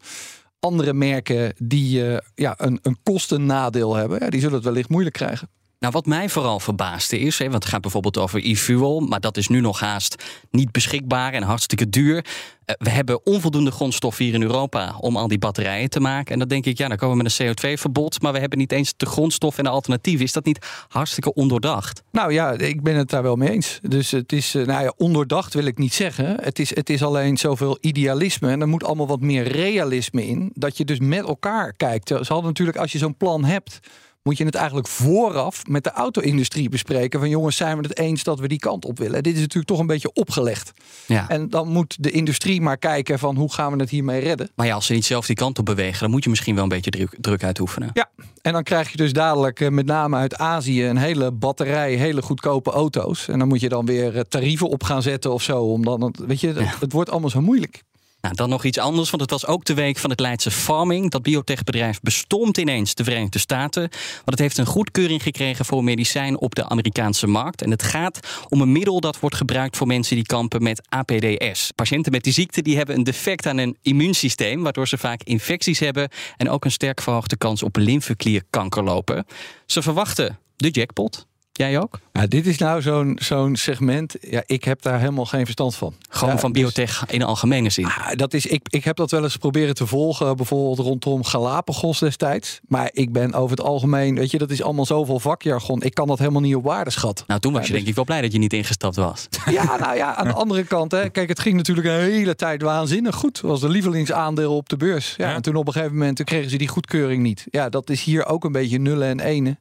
andere 0.63 0.93
merken 0.93 1.55
die 1.59 2.05
uh, 2.05 2.17
ja, 2.35 2.55
een, 2.57 2.79
een 2.83 2.97
kostennadeel 3.03 3.95
hebben, 3.95 4.19
ja, 4.21 4.31
die 4.31 4.41
zullen 4.41 4.55
het 4.55 4.65
wellicht 4.65 4.89
moeilijk 4.89 5.15
krijgen. 5.15 5.49
Nou, 5.83 5.95
wat 5.95 6.07
mij 6.07 6.29
vooral 6.29 6.61
verbaasde 6.61 7.19
is, 7.19 7.39
hè, 7.39 7.45
want 7.45 7.63
het 7.63 7.73
gaat 7.73 7.81
bijvoorbeeld 7.81 8.19
over 8.19 8.45
e-fuel, 8.45 9.01
maar 9.01 9.21
dat 9.21 9.37
is 9.37 9.49
nu 9.49 9.61
nog 9.61 9.81
haast 9.81 10.25
niet 10.51 10.73
beschikbaar 10.73 11.33
en 11.33 11.43
hartstikke 11.43 11.89
duur. 11.89 12.17
Uh, 12.17 12.75
we 12.79 12.91
hebben 12.91 13.27
onvoldoende 13.27 13.71
grondstof 13.71 14.17
hier 14.17 14.35
in 14.35 14.43
Europa 14.43 14.97
om 14.99 15.17
al 15.17 15.29
die 15.29 15.39
batterijen 15.39 15.91
te 15.91 16.01
maken. 16.01 16.33
En 16.33 16.39
dan 16.39 16.49
denk 16.49 16.65
ik, 16.65 16.79
ja, 16.79 16.89
dan 16.89 16.97
komen 16.97 17.17
we 17.17 17.23
met 17.23 17.39
een 17.39 17.47
CO2-verbod, 17.47 18.23
maar 18.23 18.33
we 18.33 18.39
hebben 18.39 18.59
niet 18.59 18.73
eens 18.73 18.95
de 18.97 19.07
grondstof 19.07 19.59
en 19.59 19.65
de 19.65 19.71
alternatieven. 19.71 20.25
Is 20.25 20.33
dat 20.33 20.45
niet 20.45 20.67
hartstikke 20.89 21.35
ondoordacht? 21.35 22.03
Nou 22.13 22.33
ja, 22.33 22.53
ik 22.53 22.83
ben 22.83 22.97
het 22.97 23.11
daar 23.11 23.23
wel 23.23 23.37
mee 23.37 23.51
eens. 23.51 23.79
Dus 23.83 24.11
het 24.11 24.33
is, 24.33 24.55
uh, 24.55 24.67
nou 24.67 24.83
ja, 24.83 24.93
ondoordacht 24.97 25.55
wil 25.55 25.65
ik 25.65 25.79
niet 25.79 25.95
zeggen. 25.95 26.37
Het 26.43 26.59
is, 26.59 26.75
het 26.75 26.91
is 26.91 27.03
alleen 27.03 27.37
zoveel 27.37 27.79
idealisme 27.81 28.51
en 28.51 28.61
er 28.61 28.69
moet 28.69 28.85
allemaal 28.85 29.07
wat 29.07 29.21
meer 29.21 29.49
realisme 29.49 30.27
in. 30.27 30.51
Dat 30.55 30.77
je 30.77 30.85
dus 30.85 30.99
met 30.99 31.27
elkaar 31.27 31.73
kijkt. 31.73 32.09
Ze 32.09 32.15
hadden 32.15 32.45
natuurlijk, 32.45 32.79
als 32.79 32.93
je 32.93 32.99
zo'n 32.99 33.17
plan 33.17 33.45
hebt 33.45 33.81
moet 34.23 34.39
je 34.39 34.45
het 34.45 34.55
eigenlijk 34.55 34.89
vooraf 34.89 35.67
met 35.67 35.85
de 35.85 35.91
auto-industrie 35.91 36.69
bespreken. 36.69 37.21
Van 37.21 37.29
jongens, 37.29 37.57
zijn 37.57 37.77
we 37.77 37.83
het 37.83 37.99
eens 37.99 38.23
dat 38.23 38.41
we 38.41 38.49
die 38.49 38.59
kant 38.59 38.85
op 38.85 38.99
willen? 38.99 39.23
Dit 39.23 39.35
is 39.35 39.41
natuurlijk 39.41 39.67
toch 39.67 39.79
een 39.79 39.87
beetje 39.87 40.13
opgelegd. 40.13 40.73
Ja. 41.07 41.29
En 41.29 41.49
dan 41.49 41.69
moet 41.69 41.97
de 42.01 42.11
industrie 42.11 42.61
maar 42.61 42.79
kijken 42.79 43.19
van 43.19 43.37
hoe 43.37 43.53
gaan 43.53 43.73
we 43.73 43.81
het 43.81 43.91
hiermee 43.91 44.21
redden. 44.21 44.51
Maar 44.55 44.67
ja, 44.67 44.75
als 44.75 44.87
ze 44.87 44.93
niet 44.93 45.05
zelf 45.05 45.27
die 45.27 45.37
kant 45.37 45.59
op 45.59 45.65
bewegen, 45.65 46.01
dan 46.01 46.11
moet 46.11 46.25
je 46.25 46.31
misschien 46.31 46.55
wel 46.55 46.63
een 46.63 46.69
beetje 46.69 46.91
druk, 46.91 47.17
druk 47.21 47.45
uitoefenen. 47.45 47.91
Ja, 47.93 48.11
en 48.43 48.53
dan 48.53 48.63
krijg 48.63 48.91
je 48.91 48.97
dus 48.97 49.13
dadelijk 49.13 49.61
eh, 49.61 49.69
met 49.69 49.87
name 49.87 50.17
uit 50.17 50.37
Azië 50.37 50.87
een 50.87 50.97
hele 50.97 51.33
batterij, 51.33 51.95
hele 51.95 52.23
goedkope 52.23 52.71
auto's. 52.71 53.29
En 53.29 53.39
dan 53.39 53.49
moet 53.49 53.61
je 53.61 53.69
dan 53.69 53.87
weer 53.87 54.17
eh, 54.17 54.21
tarieven 54.29 54.69
op 54.69 54.83
gaan 54.83 55.03
zetten 55.03 55.33
of 55.33 55.43
zo. 55.43 55.63
Om 55.63 55.85
dan, 55.85 56.15
weet 56.27 56.41
je, 56.41 56.53
het 56.81 56.93
wordt 56.93 57.11
allemaal 57.11 57.31
zo 57.31 57.41
moeilijk. 57.41 57.83
Nou, 58.23 58.35
dan 58.35 58.49
nog 58.49 58.65
iets 58.65 58.79
anders, 58.79 59.11
want 59.11 59.23
het 59.23 59.31
was 59.31 59.47
ook 59.47 59.65
de 59.65 59.75
week 59.75 59.99
van 59.99 60.11
het 60.11 60.21
Leidse 60.21 60.51
Farming. 60.51 61.11
Dat 61.11 61.23
biotechbedrijf 61.23 62.01
bestond 62.01 62.59
ineens 62.59 62.95
de 62.95 63.05
Verenigde 63.05 63.39
Staten. 63.39 63.83
Want 64.15 64.31
het 64.31 64.39
heeft 64.39 64.59
een 64.59 64.67
goedkeuring 64.67 65.23
gekregen 65.23 65.65
voor 65.65 65.85
medicijn 65.85 66.39
op 66.39 66.55
de 66.55 66.69
Amerikaanse 66.69 67.27
markt. 67.27 67.63
En 67.63 67.71
het 67.71 67.83
gaat 67.83 68.45
om 68.49 68.61
een 68.61 68.73
middel 68.73 69.01
dat 69.01 69.21
wordt 69.21 69.37
gebruikt 69.37 69.77
voor 69.77 69.87
mensen 69.87 70.17
die 70.17 70.27
kampen 70.27 70.63
met 70.63 70.83
APDS. 70.89 71.71
Patiënten 71.75 72.13
met 72.13 72.25
die 72.25 72.33
ziekte 72.33 72.63
die 72.63 72.77
hebben 72.77 72.97
een 72.97 73.05
defect 73.05 73.47
aan 73.47 73.59
hun 73.59 73.77
immuunsysteem, 73.83 74.63
waardoor 74.63 74.89
ze 74.89 74.99
vaak 74.99 75.23
infecties 75.23 75.79
hebben 75.79 76.09
en 76.37 76.51
ook 76.51 76.65
een 76.65 76.73
sterk 76.73 77.01
verhoogde 77.01 77.37
kans 77.37 77.63
op 77.63 77.77
lymfeklierkanker 77.77 78.83
lopen. 78.83 79.27
Ze 79.67 79.83
verwachten 79.83 80.39
de 80.57 80.71
jackpot. 80.71 81.27
Jij 81.55 81.79
ook? 81.81 81.99
Dit 82.29 82.47
is 82.47 82.59
nou 82.59 82.83
zo'n 82.83 83.19
zo'n 83.23 83.57
segment. 83.57 84.15
Ja, 84.21 84.43
ik 84.47 84.65
heb 84.65 84.83
daar 84.83 84.99
helemaal 84.99 85.25
geen 85.25 85.45
verstand 85.45 85.75
van. 85.75 85.95
Gewoon 86.09 86.35
Ja, 86.35 86.41
van 86.41 86.53
dus- 86.53 86.63
biotech 86.63 87.05
in 87.09 87.19
de 87.19 87.25
algemene 87.25 87.71
zin. 87.71 87.85
Ah, 87.87 88.09
dat 88.15 88.35
is, 88.35 88.47
ik, 88.47 88.61
ik 88.71 88.85
heb 88.85 88.97
dat 88.97 89.11
wel 89.11 89.23
eens 89.23 89.37
proberen 89.37 89.75
te 89.75 89.87
volgen, 89.87 90.37
bijvoorbeeld 90.37 90.79
rondom 90.79 91.25
Galapagos 91.25 91.99
destijds. 91.99 92.61
Maar 92.69 92.91
ik 92.93 93.13
ben 93.13 93.33
over 93.35 93.57
het 93.57 93.67
algemeen, 93.67 94.15
weet 94.15 94.31
je, 94.31 94.39
dat 94.39 94.51
is 94.51 94.63
allemaal 94.63 94.87
zoveel 94.87 95.19
vakjargon. 95.21 95.83
Ik 95.83 95.95
kan 95.95 96.07
dat 96.07 96.19
helemaal 96.19 96.41
niet 96.41 96.55
op 96.55 96.65
waarde 96.65 96.91
schatten. 96.91 97.25
Nou, 97.29 97.41
toen 97.41 97.53
was 97.53 97.61
Ja, 97.61 97.67
je 97.67 97.73
dus- 97.73 97.81
denk 97.83 97.91
ik 97.91 97.97
wel 97.97 98.05
blij 98.05 98.21
dat 98.21 98.33
je 98.33 98.39
niet 98.39 98.53
ingestapt 98.53 98.97
was. 98.97 99.29
Ja, 99.51 99.77
nou 99.77 99.97
ja, 99.97 100.15
aan 100.15 100.27
de 100.27 100.33
andere 100.33 100.65
kant, 100.65 100.93
hè, 100.93 101.09
kijk, 101.11 101.29
het 101.29 101.41
ging 101.41 101.57
natuurlijk 101.57 101.87
een 101.87 102.01
hele 102.01 102.35
tijd 102.35 102.63
waanzinnig 102.63 103.15
goed. 103.15 103.37
Het 103.37 103.47
was 103.51 103.61
de 103.61 103.69
lievelingsaandeel 103.69 104.57
op 104.57 104.69
de 104.69 104.77
beurs. 104.77 105.15
Ja, 105.17 105.29
Ja. 105.29 105.35
En 105.35 105.43
toen 105.43 105.57
op 105.57 105.67
een 105.67 105.73
gegeven 105.73 105.97
moment 105.97 106.17
toen 106.17 106.25
kregen 106.25 106.51
ze 106.51 106.57
die 106.57 106.69
goedkeuring 106.69 107.23
niet. 107.23 107.45
Ja, 107.51 107.69
dat 107.69 107.91
is 107.91 108.03
hier 108.03 108.27
ook 108.27 108.45
een 108.45 108.53
beetje 108.53 108.79
nullen 108.79 109.09
en 109.09 109.21
enen. 109.21 109.59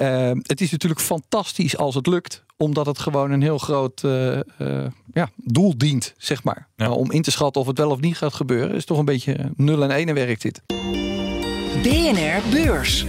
Eh, 0.00 0.30
het 0.42 0.60
is 0.60 0.70
natuurlijk 0.70 1.00
fantastisch 1.00 1.76
als 1.76 1.94
het 1.94 2.06
lukt, 2.06 2.44
omdat 2.56 2.86
het 2.86 2.98
gewoon 2.98 3.30
een 3.30 3.42
heel 3.42 3.58
groot 3.58 4.04
eh, 4.04 4.38
eh, 4.38 4.90
ja, 5.12 5.30
doel 5.36 5.78
dient, 5.78 6.14
zeg 6.16 6.44
maar. 6.44 6.68
Ja. 6.76 6.88
Maar 6.88 6.96
om 6.96 7.10
in 7.10 7.22
te 7.22 7.30
schatten 7.30 7.60
of 7.60 7.66
het 7.66 7.78
wel 7.78 7.90
of 7.90 8.00
niet 8.00 8.16
gaat 8.16 8.34
gebeuren, 8.34 8.76
is 8.76 8.84
toch 8.84 8.98
een 8.98 9.04
beetje 9.04 9.52
nul 9.56 9.82
en 9.82 9.90
enen 9.90 10.14
werkt 10.14 10.42
dit. 10.42 10.62
BNR 11.82 12.50
Beurs. 12.50 13.06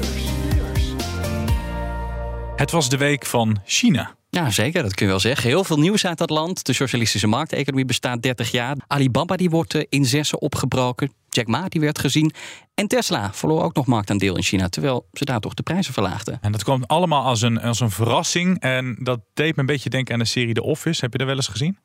Het 2.55 2.71
was 2.71 2.89
de 2.89 2.98
week 2.98 3.25
van 3.25 3.60
China. 3.65 4.15
Ja, 4.33 4.50
zeker, 4.50 4.83
dat 4.83 4.93
kun 4.93 5.05
je 5.05 5.11
wel 5.11 5.19
zeggen. 5.21 5.50
Heel 5.50 5.63
veel 5.63 5.79
nieuws 5.79 6.05
uit 6.05 6.17
dat 6.17 6.29
land. 6.29 6.65
De 6.65 6.73
socialistische 6.73 7.27
markteconomie 7.27 7.85
bestaat 7.85 8.21
30 8.21 8.51
jaar. 8.51 8.75
Alibaba 8.88 9.35
die 9.35 9.50
wordt 9.50 9.73
eh, 9.73 9.83
in 9.89 10.05
zessen 10.05 10.41
opgebroken. 10.41 11.11
Jack 11.29 11.47
Ma 11.47 11.67
die 11.67 11.81
werd 11.81 12.00
gezien. 12.00 12.31
En 12.73 12.88
Tesla 12.88 13.33
verloor 13.33 13.63
ook 13.63 13.75
nog 13.75 13.85
marktaandeel 13.85 14.35
in 14.35 14.43
China, 14.43 14.69
terwijl 14.69 15.07
ze 15.13 15.25
daar 15.25 15.39
toch 15.39 15.53
de 15.53 15.63
prijzen 15.63 15.93
verlaagden. 15.93 16.38
En 16.41 16.51
dat 16.51 16.63
kwam 16.63 16.83
allemaal 16.88 17.23
als 17.23 17.41
een, 17.41 17.61
als 17.61 17.79
een 17.79 17.91
verrassing. 17.91 18.59
En 18.59 18.97
dat 19.00 19.19
deed 19.33 19.55
me 19.55 19.61
een 19.61 19.65
beetje 19.65 19.89
denken 19.89 20.13
aan 20.13 20.19
de 20.19 20.25
serie 20.25 20.53
The 20.53 20.63
Office. 20.63 21.01
Heb 21.01 21.11
je 21.11 21.17
dat 21.17 21.27
wel 21.27 21.35
eens 21.35 21.47
gezien? 21.47 21.77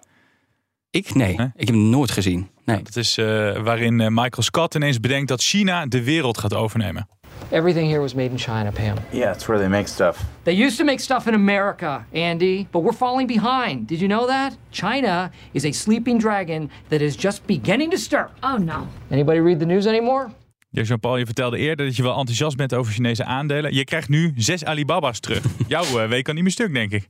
Ik? 0.91 1.15
Nee, 1.15 1.37
Nee? 1.37 1.47
ik 1.57 1.67
heb 1.67 1.77
hem 1.77 1.89
nooit 1.89 2.11
gezien. 2.11 2.49
Nee. 2.65 2.83
Dat 2.83 2.97
is 2.97 3.19
eh, 3.19 3.27
waarin 3.63 4.01
eh, 4.01 4.09
Michael 4.09 4.43
Scott 4.43 4.75
ineens 4.75 5.01
bedenkt 5.01 5.29
dat 5.29 5.43
China 5.43 5.87
de 5.87 6.03
wereld 6.03 6.39
gaat 6.39 6.55
overnemen. 6.55 7.09
Everything 7.53 7.87
here 7.87 8.01
was 8.01 8.15
made 8.15 8.33
in 8.33 8.37
China, 8.37 8.73
Pam. 8.73 8.99
Yeah, 9.13 9.33
it's 9.33 9.47
where 9.49 9.59
they 9.59 9.69
make 9.69 9.89
stuff. 9.89 10.25
They 10.45 10.53
used 10.53 10.79
to 10.79 10.85
make 10.85 11.01
stuff 11.01 11.29
in 11.29 11.35
America, 11.35 12.05
Andy, 12.13 12.69
but 12.73 12.81
we're 12.81 12.93
falling 12.93 13.27
behind. 13.27 13.87
Did 13.87 14.01
you 14.01 14.09
know 14.09 14.27
that? 14.27 14.57
China 14.73 15.31
is 15.55 15.65
a 15.65 15.73
sleeping 15.73 16.19
dragon 16.19 16.71
that 16.89 17.03
is 17.03 17.17
just 17.17 17.47
beginning 17.47 17.91
to 17.93 17.99
stir. 17.99 18.31
Oh 18.43 18.57
no. 18.57 18.89
Anybody 19.11 19.41
read 19.41 19.61
the 19.61 19.67
news 19.67 19.87
anymore? 19.87 20.33
Jean-Paul, 20.71 21.17
je 21.17 21.25
vertelde 21.25 21.59
eerder 21.59 21.87
dat 21.87 21.97
je 21.97 22.03
wel 22.03 22.19
enthousiast 22.19 22.57
bent 22.57 22.75
over 22.75 22.93
Chinese 22.93 23.25
aandelen. 23.25 23.75
Je 23.75 23.85
krijgt 23.85 24.09
nu 24.09 24.33
zes 24.37 24.65
Alibaba's 24.65 25.21
terug. 25.21 25.45
Jouw 25.69 25.99
eh, 25.99 26.09
week 26.09 26.25
kan 26.25 26.35
niet 26.35 26.43
meer 26.43 26.53
stuk, 26.53 26.73
denk 26.73 26.93
ik. 26.93 27.09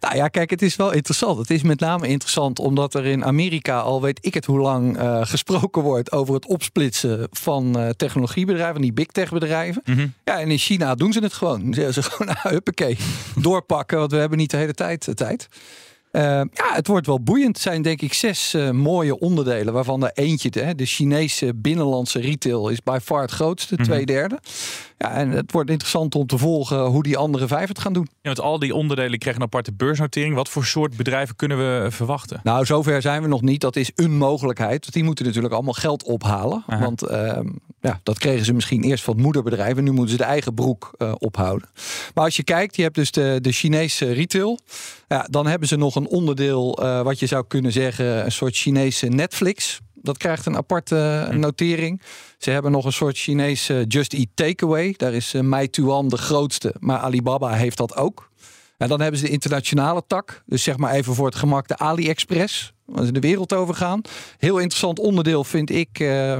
Nou 0.00 0.16
ja, 0.16 0.28
kijk, 0.28 0.50
het 0.50 0.62
is 0.62 0.76
wel 0.76 0.92
interessant. 0.92 1.38
Het 1.38 1.50
is 1.50 1.62
met 1.62 1.80
name 1.80 2.08
interessant 2.08 2.58
omdat 2.58 2.94
er 2.94 3.04
in 3.04 3.24
Amerika 3.24 3.78
al 3.78 4.02
weet 4.02 4.18
ik 4.26 4.34
het 4.34 4.44
hoe 4.44 4.58
lang 4.58 4.98
eh, 4.98 5.20
gesproken 5.24 5.82
wordt 5.82 6.12
over 6.12 6.34
het 6.34 6.46
opsplitsen 6.46 7.26
van 7.30 7.78
eh, 7.78 7.88
technologiebedrijven, 7.88 8.80
die 8.80 8.92
big 8.92 9.06
tech 9.06 9.30
bedrijven. 9.30 9.82
Ja, 10.24 10.40
en 10.40 10.50
in 10.50 10.58
China 10.58 10.94
doen 10.94 11.12
ze 11.12 11.20
het 11.20 11.32
gewoon. 11.32 11.74
Ze 11.74 11.80
zeggen 11.80 12.02
ze 12.02 12.02
gewoon, 12.10 12.34
huppakee, 12.42 12.96
doorpakken, 13.36 13.98
want 13.98 14.10
we 14.10 14.18
hebben 14.18 14.38
niet 14.38 14.50
de 14.50 14.56
hele 14.56 14.74
tijd 14.74 15.04
de 15.04 15.14
tijd. 15.14 15.48
Eh, 16.16 16.22
ja, 16.52 16.74
het 16.74 16.86
wordt 16.86 17.06
wel 17.06 17.20
boeiend. 17.20 17.54
Het 17.54 17.62
zijn 17.62 17.82
denk 17.82 18.00
ik 18.00 18.12
zes 18.12 18.54
eh, 18.54 18.70
mooie 18.70 19.18
onderdelen, 19.18 19.72
waarvan 19.72 20.04
er 20.04 20.10
eentje, 20.14 20.50
de, 20.50 20.74
de 20.74 20.86
Chinese 20.86 21.54
binnenlandse 21.54 22.20
retail, 22.20 22.68
is 22.68 22.82
by 22.82 22.98
far 23.02 23.20
het 23.20 23.30
grootste, 23.30 23.76
twee 23.76 24.06
derde. 24.06 24.38
Ja, 24.98 25.10
en 25.10 25.30
het 25.30 25.52
wordt 25.52 25.70
interessant 25.70 26.14
om 26.14 26.26
te 26.26 26.38
volgen 26.38 26.84
hoe 26.84 27.02
die 27.02 27.16
andere 27.16 27.46
vijf 27.46 27.68
het 27.68 27.78
gaan 27.78 27.92
doen. 27.92 28.08
Ja, 28.10 28.18
want 28.22 28.40
al 28.40 28.58
die 28.58 28.74
onderdelen 28.74 29.18
krijgen 29.18 29.40
een 29.40 29.46
aparte 29.46 29.72
beursnotering. 29.72 30.34
Wat 30.34 30.48
voor 30.48 30.64
soort 30.64 30.96
bedrijven 30.96 31.36
kunnen 31.36 31.58
we 31.58 31.84
eh, 31.84 31.90
verwachten? 31.90 32.40
Nou, 32.42 32.64
zover 32.64 33.02
zijn 33.02 33.22
we 33.22 33.28
nog 33.28 33.42
niet. 33.42 33.60
Dat 33.60 33.76
is 33.76 33.90
een 33.94 34.16
mogelijkheid. 34.16 34.80
Want 34.80 34.92
die 34.92 35.04
moeten 35.04 35.24
natuurlijk 35.24 35.54
allemaal 35.54 35.72
geld 35.72 36.02
ophalen. 36.02 36.64
Aha. 36.66 36.82
Want 36.82 37.02
ehm, 37.02 37.48
ja, 37.80 38.00
dat 38.02 38.18
kregen 38.18 38.44
ze 38.44 38.52
misschien 38.52 38.82
eerst 38.82 39.04
van 39.04 39.14
het 39.14 39.22
moederbedrijf. 39.22 39.76
En 39.76 39.84
nu 39.84 39.90
moeten 39.90 40.10
ze 40.10 40.16
de 40.16 40.24
eigen 40.24 40.54
broek 40.54 40.90
ophouden. 41.18 41.68
Maar 42.14 42.24
als 42.24 42.36
je 42.36 42.44
kijkt, 42.44 42.76
je 42.76 42.82
hebt 42.82 42.94
dus 42.94 43.10
de, 43.10 43.38
de 43.40 43.52
Chinese 43.52 44.12
retail. 44.12 44.58
Ja, 45.08 45.26
dan 45.30 45.46
hebben 45.46 45.68
ze 45.68 45.76
nog 45.76 45.94
een 45.94 46.05
onderdeel, 46.08 46.78
eh, 46.78 47.02
wat 47.02 47.18
je 47.18 47.26
zou 47.26 47.44
kunnen 47.48 47.72
zeggen, 47.72 48.24
een 48.24 48.32
soort 48.32 48.56
Chinese 48.56 49.06
Netflix. 49.06 49.80
Dat 49.94 50.18
krijgt 50.18 50.46
een 50.46 50.56
aparte 50.56 51.26
eh, 51.30 51.36
notering. 51.36 52.02
Ze 52.38 52.50
hebben 52.50 52.72
nog 52.72 52.84
een 52.84 52.92
soort 52.92 53.16
Chinese 53.16 53.84
Just 53.88 54.12
Eat 54.12 54.28
Takeaway. 54.34 54.94
Daar 54.96 55.12
is 55.12 55.34
uh, 55.34 55.42
Meituan 55.42 56.08
de 56.08 56.16
grootste. 56.16 56.74
Maar 56.78 56.98
Alibaba 56.98 57.52
heeft 57.52 57.76
dat 57.76 57.96
ook. 57.96 58.30
En 58.78 58.88
dan 58.88 59.00
hebben 59.00 59.20
ze 59.20 59.26
de 59.26 59.32
internationale 59.32 60.02
tak. 60.06 60.42
Dus 60.46 60.62
zeg 60.62 60.76
maar 60.76 60.92
even 60.92 61.14
voor 61.14 61.26
het 61.26 61.34
gemak 61.34 61.68
de 61.68 61.76
AliExpress. 61.76 62.72
De 62.86 63.20
wereld 63.20 63.52
over 63.52 63.74
gaan. 63.74 64.00
Heel 64.38 64.58
interessant 64.58 64.98
onderdeel 64.98 65.44
vind 65.44 65.70
ik 65.70 65.98
uh, 65.98 66.38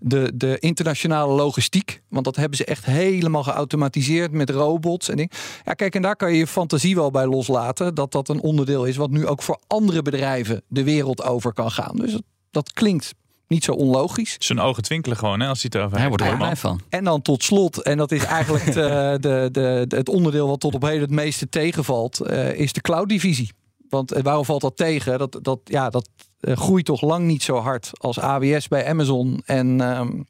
de, 0.00 0.32
de 0.34 0.58
internationale 0.58 1.32
logistiek. 1.32 2.02
Want 2.08 2.24
dat 2.24 2.36
hebben 2.36 2.56
ze 2.56 2.64
echt 2.64 2.84
helemaal 2.84 3.42
geautomatiseerd 3.42 4.32
met 4.32 4.50
robots 4.50 5.08
en 5.08 5.16
dingen. 5.16 5.32
Ja, 5.64 5.72
kijk, 5.72 5.94
en 5.94 6.02
daar 6.02 6.16
kan 6.16 6.32
je 6.32 6.38
je 6.38 6.46
fantasie 6.46 6.94
wel 6.94 7.10
bij 7.10 7.26
loslaten. 7.26 7.94
Dat 7.94 8.12
dat 8.12 8.28
een 8.28 8.40
onderdeel 8.40 8.84
is 8.84 8.96
wat 8.96 9.10
nu 9.10 9.26
ook 9.26 9.42
voor 9.42 9.60
andere 9.66 10.02
bedrijven 10.02 10.62
de 10.68 10.84
wereld 10.84 11.22
over 11.22 11.52
kan 11.52 11.70
gaan. 11.70 11.96
Dus 11.96 12.12
dat, 12.12 12.22
dat 12.50 12.72
klinkt 12.72 13.14
niet 13.48 13.64
zo 13.64 13.72
onlogisch. 13.72 14.36
Zijn 14.38 14.60
ogen 14.60 14.82
twinkelen 14.82 15.16
gewoon 15.16 15.40
hè, 15.40 15.48
als 15.48 15.62
hij 15.62 15.70
het 15.72 15.80
erover 15.80 15.98
Hij 15.98 16.08
wordt 16.08 16.24
er 16.24 16.56
van. 16.56 16.80
En 16.88 17.04
dan 17.04 17.22
tot 17.22 17.42
slot, 17.42 17.82
en 17.82 17.96
dat 17.96 18.12
is 18.12 18.24
eigenlijk 18.24 18.72
de, 18.72 19.18
de, 19.20 19.48
de, 19.52 19.96
het 19.96 20.08
onderdeel 20.08 20.48
wat 20.48 20.60
tot 20.60 20.74
op 20.74 20.82
heden 20.82 21.00
het 21.00 21.10
meeste 21.10 21.48
tegenvalt, 21.48 22.20
uh, 22.30 22.52
is 22.52 22.72
de 22.72 22.80
cloud-divisie. 22.80 23.50
Want 23.88 24.16
uh, 24.16 24.22
waarom 24.22 24.44
valt 24.44 24.60
dat 24.60 24.76
tegen? 24.76 25.18
Dat, 25.18 25.38
dat, 25.42 25.60
ja, 25.64 25.90
dat 25.90 26.08
uh, 26.40 26.56
groeit 26.56 26.84
toch 26.84 27.00
lang 27.00 27.26
niet 27.26 27.42
zo 27.42 27.56
hard 27.56 27.90
als 27.94 28.18
AWS 28.18 28.68
bij 28.68 28.88
Amazon 28.88 29.42
en 29.44 29.80
um, 29.80 30.26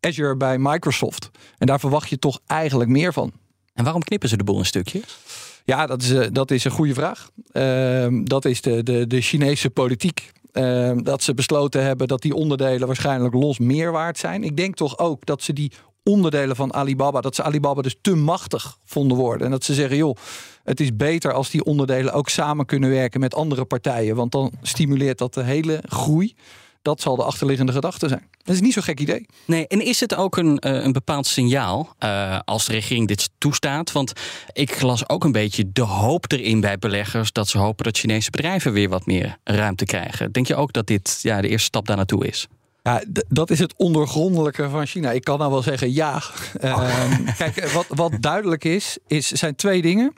Azure 0.00 0.36
bij 0.36 0.58
Microsoft. 0.58 1.30
En 1.58 1.66
daar 1.66 1.80
verwacht 1.80 2.08
je 2.08 2.18
toch 2.18 2.40
eigenlijk 2.46 2.90
meer 2.90 3.12
van. 3.12 3.32
En 3.74 3.84
waarom 3.84 4.02
knippen 4.02 4.28
ze 4.28 4.36
de 4.36 4.44
boel 4.44 4.58
in 4.58 4.66
stukjes? 4.66 5.18
Ja, 5.64 5.86
dat 5.86 6.02
is, 6.02 6.28
dat 6.32 6.50
is 6.50 6.64
een 6.64 6.70
goede 6.70 6.94
vraag. 6.94 7.30
Uh, 7.52 8.06
dat 8.24 8.44
is 8.44 8.60
de, 8.60 8.82
de, 8.82 9.06
de 9.06 9.20
Chinese 9.20 9.70
politiek. 9.70 10.30
Uh, 10.52 10.92
dat 11.02 11.22
ze 11.22 11.34
besloten 11.34 11.84
hebben 11.84 12.08
dat 12.08 12.22
die 12.22 12.34
onderdelen 12.34 12.86
waarschijnlijk 12.86 13.34
los 13.34 13.58
meer 13.58 13.92
waard 13.92 14.18
zijn. 14.18 14.44
Ik 14.44 14.56
denk 14.56 14.74
toch 14.74 14.98
ook 14.98 15.26
dat 15.26 15.42
ze 15.42 15.52
die 15.52 15.72
onderdelen 16.08 16.56
van 16.56 16.74
Alibaba, 16.74 17.20
dat 17.20 17.34
ze 17.34 17.42
Alibaba 17.42 17.82
dus 17.82 17.96
te 18.00 18.14
machtig 18.14 18.78
vonden 18.84 19.16
worden. 19.16 19.46
En 19.46 19.50
dat 19.50 19.64
ze 19.64 19.74
zeggen, 19.74 19.96
joh, 19.96 20.16
het 20.64 20.80
is 20.80 20.96
beter 20.96 21.32
als 21.32 21.50
die 21.50 21.64
onderdelen 21.64 22.12
ook 22.12 22.28
samen 22.28 22.66
kunnen 22.66 22.90
werken 22.90 23.20
met 23.20 23.34
andere 23.34 23.64
partijen. 23.64 24.16
Want 24.16 24.32
dan 24.32 24.52
stimuleert 24.62 25.18
dat 25.18 25.34
de 25.34 25.42
hele 25.42 25.82
groei. 25.88 26.34
Dat 26.82 27.00
zal 27.00 27.16
de 27.16 27.22
achterliggende 27.22 27.72
gedachte 27.72 28.08
zijn. 28.08 28.28
Dat 28.42 28.54
is 28.54 28.60
niet 28.60 28.72
zo'n 28.72 28.82
gek 28.82 29.00
idee. 29.00 29.26
Nee, 29.44 29.66
en 29.66 29.84
is 29.84 30.00
het 30.00 30.14
ook 30.14 30.36
een, 30.36 30.62
uh, 30.66 30.84
een 30.84 30.92
bepaald 30.92 31.26
signaal 31.26 31.94
uh, 32.04 32.38
als 32.44 32.66
de 32.66 32.72
regering 32.72 33.08
dit 33.08 33.30
toestaat? 33.38 33.92
Want 33.92 34.12
ik 34.52 34.80
las 34.80 35.08
ook 35.08 35.24
een 35.24 35.32
beetje 35.32 35.72
de 35.72 35.82
hoop 35.82 36.32
erin 36.32 36.60
bij 36.60 36.78
beleggers 36.78 37.32
dat 37.32 37.48
ze 37.48 37.58
hopen 37.58 37.84
dat 37.84 37.98
Chinese 37.98 38.30
bedrijven 38.30 38.72
weer 38.72 38.88
wat 38.88 39.06
meer 39.06 39.36
ruimte 39.44 39.84
krijgen. 39.84 40.32
Denk 40.32 40.46
je 40.46 40.56
ook 40.56 40.72
dat 40.72 40.86
dit 40.86 41.18
ja, 41.22 41.40
de 41.40 41.48
eerste 41.48 41.66
stap 41.66 41.86
daar 41.86 41.96
naartoe 41.96 42.26
is? 42.26 42.48
Ja, 42.88 43.02
dat 43.28 43.50
is 43.50 43.58
het 43.58 43.74
ondergrondelijke 43.76 44.68
van 44.68 44.86
China. 44.86 45.10
Ik 45.12 45.24
kan 45.24 45.38
nou 45.38 45.50
wel 45.50 45.62
zeggen 45.62 45.92
ja. 45.92 46.22
Uh, 46.64 47.18
kijk, 47.36 47.68
wat, 47.68 47.86
wat 47.88 48.12
duidelijk 48.20 48.64
is, 48.64 48.98
is, 49.06 49.28
zijn 49.28 49.54
twee 49.54 49.82
dingen. 49.82 50.12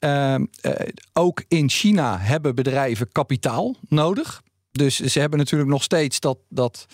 Uh, 0.00 0.34
ook 1.12 1.44
in 1.48 1.68
China 1.70 2.18
hebben 2.18 2.54
bedrijven 2.54 3.12
kapitaal 3.12 3.76
nodig. 3.88 4.42
Dus 4.70 5.00
ze 5.00 5.20
hebben 5.20 5.38
natuurlijk 5.38 5.70
nog 5.70 5.82
steeds 5.82 6.20
dat, 6.20 6.38
dat 6.48 6.86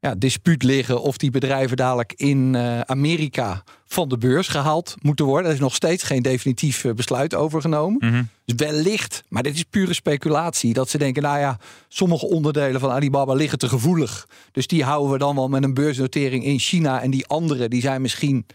ja, 0.00 0.14
dispuut 0.14 0.62
liggen 0.62 1.02
of 1.02 1.16
die 1.16 1.30
bedrijven 1.30 1.76
dadelijk 1.76 2.12
in 2.16 2.54
eh, 2.54 2.80
Amerika 2.80 3.62
van 3.86 4.08
de 4.08 4.18
beurs 4.18 4.48
gehaald 4.48 4.94
moeten 5.02 5.24
worden. 5.24 5.46
Er 5.46 5.54
is 5.54 5.60
nog 5.60 5.74
steeds 5.74 6.02
geen 6.02 6.22
definitief 6.22 6.84
eh, 6.84 6.92
besluit 6.92 7.34
over 7.34 7.60
genomen. 7.60 8.10
Mhm. 8.10 8.22
Dus 8.44 8.66
wellicht, 8.66 9.22
maar 9.28 9.42
dit 9.42 9.54
is 9.54 9.62
pure 9.62 9.92
speculatie, 9.92 10.72
dat 10.72 10.88
ze 10.88 10.98
denken, 10.98 11.22
nou 11.22 11.38
ja, 11.38 11.58
sommige 11.88 12.26
onderdelen 12.26 12.80
van 12.80 12.90
Alibaba 12.90 13.32
liggen 13.34 13.58
te 13.58 13.68
gevoelig. 13.68 14.28
Dus 14.52 14.66
die 14.66 14.84
houden 14.84 15.12
we 15.12 15.18
dan 15.18 15.34
wel 15.34 15.48
met 15.48 15.64
een 15.64 15.74
beursnotering 15.74 16.44
in 16.44 16.58
China 16.58 17.02
en 17.02 17.10
die 17.10 17.26
andere, 17.26 17.68
die 17.68 17.80
zijn 17.80 18.02
misschien, 18.02 18.46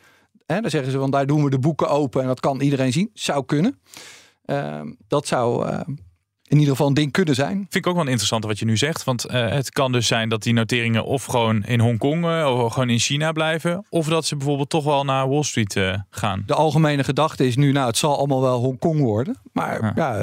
hè, 0.45 0.61
dan 0.61 0.69
zeggen 0.69 0.91
ze, 0.91 0.97
van 0.97 1.11
daar 1.11 1.25
doen 1.25 1.43
we 1.43 1.49
de 1.49 1.59
boeken 1.59 1.89
open 1.89 2.21
en 2.21 2.27
dat 2.27 2.39
kan 2.39 2.61
iedereen 2.61 2.93
zien. 2.93 3.09
Zou 3.13 3.45
kunnen. 3.45 3.79
Ehm, 4.45 4.91
dat 5.07 5.27
zou 5.27 5.67
eh, 5.67 5.79
in 6.47 6.57
ieder 6.57 6.71
geval 6.71 6.87
een 6.87 6.93
ding 6.93 7.11
kunnen 7.11 7.35
zijn. 7.35 7.55
Vind 7.55 7.75
ik 7.75 7.87
ook 7.87 7.95
wel 7.95 8.05
interessant 8.05 8.45
wat 8.45 8.59
je 8.59 8.65
nu 8.65 8.77
zegt. 8.77 9.03
Want 9.03 9.25
eh, 9.25 9.49
het 9.49 9.71
kan 9.71 9.91
dus 9.91 10.07
zijn 10.07 10.29
dat 10.29 10.43
die 10.43 10.53
noteringen 10.53 11.05
of 11.05 11.25
gewoon 11.25 11.63
in 11.63 11.79
Hongkong 11.79 12.25
eh, 12.25 12.61
of 12.63 12.73
gewoon 12.73 12.89
in 12.89 12.99
China 12.99 13.31
blijven. 13.31 13.85
Of 13.89 14.07
dat 14.07 14.25
ze 14.25 14.35
bijvoorbeeld 14.35 14.69
toch 14.69 14.83
wel 14.83 15.03
naar 15.03 15.29
Wall 15.29 15.43
Street 15.43 15.75
eh, 15.75 15.93
gaan. 16.09 16.43
De 16.45 16.53
algemene 16.53 17.03
gedachte 17.03 17.47
is 17.47 17.55
nu, 17.55 17.71
nou, 17.71 17.87
het 17.87 17.97
zal 17.97 18.17
allemaal 18.17 18.41
wel 18.41 18.59
Hongkong 18.59 18.99
worden. 18.99 19.37
Maar 19.53 19.81
Ja. 19.81 19.91
ja, 19.95 20.17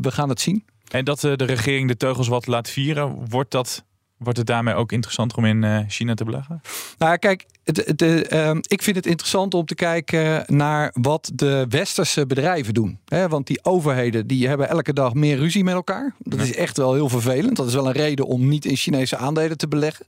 we 0.00 0.10
gaan 0.10 0.28
het 0.28 0.40
zien. 0.40 0.64
En 0.90 1.04
dat 1.04 1.20
de 1.20 1.34
regering 1.36 1.88
de 1.88 1.96
teugels 1.96 2.28
wat 2.28 2.46
laat 2.46 2.70
vieren, 2.70 3.28
wordt, 3.28 3.50
dat, 3.50 3.84
wordt 4.22 4.38
het 4.38 4.46
daarmee 4.46 4.74
ook 4.74 4.92
interessanter 4.92 5.38
om 5.38 5.44
in 5.44 5.64
eh, 5.64 5.78
China 5.88 6.14
te 6.14 6.24
beleggen? 6.24 6.60
Nou, 6.98 7.16
kijk, 7.16 7.46
eh, 7.64 8.32
ehm, 8.32 8.58
ik 8.60 8.82
vind 8.82 8.96
het 8.96 9.06
interessant 9.06 9.54
om 9.54 9.64
te 9.64 9.74
kijken 9.74 10.44
naar 10.46 10.90
wat 11.00 11.30
de 11.34 11.66
westerse 11.68 12.26
bedrijven 12.26 12.74
doen. 12.74 12.98
Hè, 13.04 13.28
want 13.28 13.46
die 13.46 13.64
overheden 13.64 14.26
die 14.26 14.48
hebben 14.48 14.68
elke 14.68 14.92
dag 14.92 15.14
meer 15.14 15.36
ruzie 15.36 15.64
met 15.64 15.74
elkaar. 15.74 16.14
Dat 16.18 16.40
is 16.40 16.54
echt 16.54 16.76
wel 16.76 16.94
heel 16.94 17.08
vervelend. 17.08 17.56
Dat 17.56 17.66
is 17.66 17.74
wel 17.74 17.86
een 17.86 17.92
reden 17.92 18.26
om 18.26 18.48
niet 18.48 18.64
in 18.64 18.76
Chinese 18.76 19.16
aandelen 19.16 19.56
te 19.56 19.68
beleggen. 19.68 20.06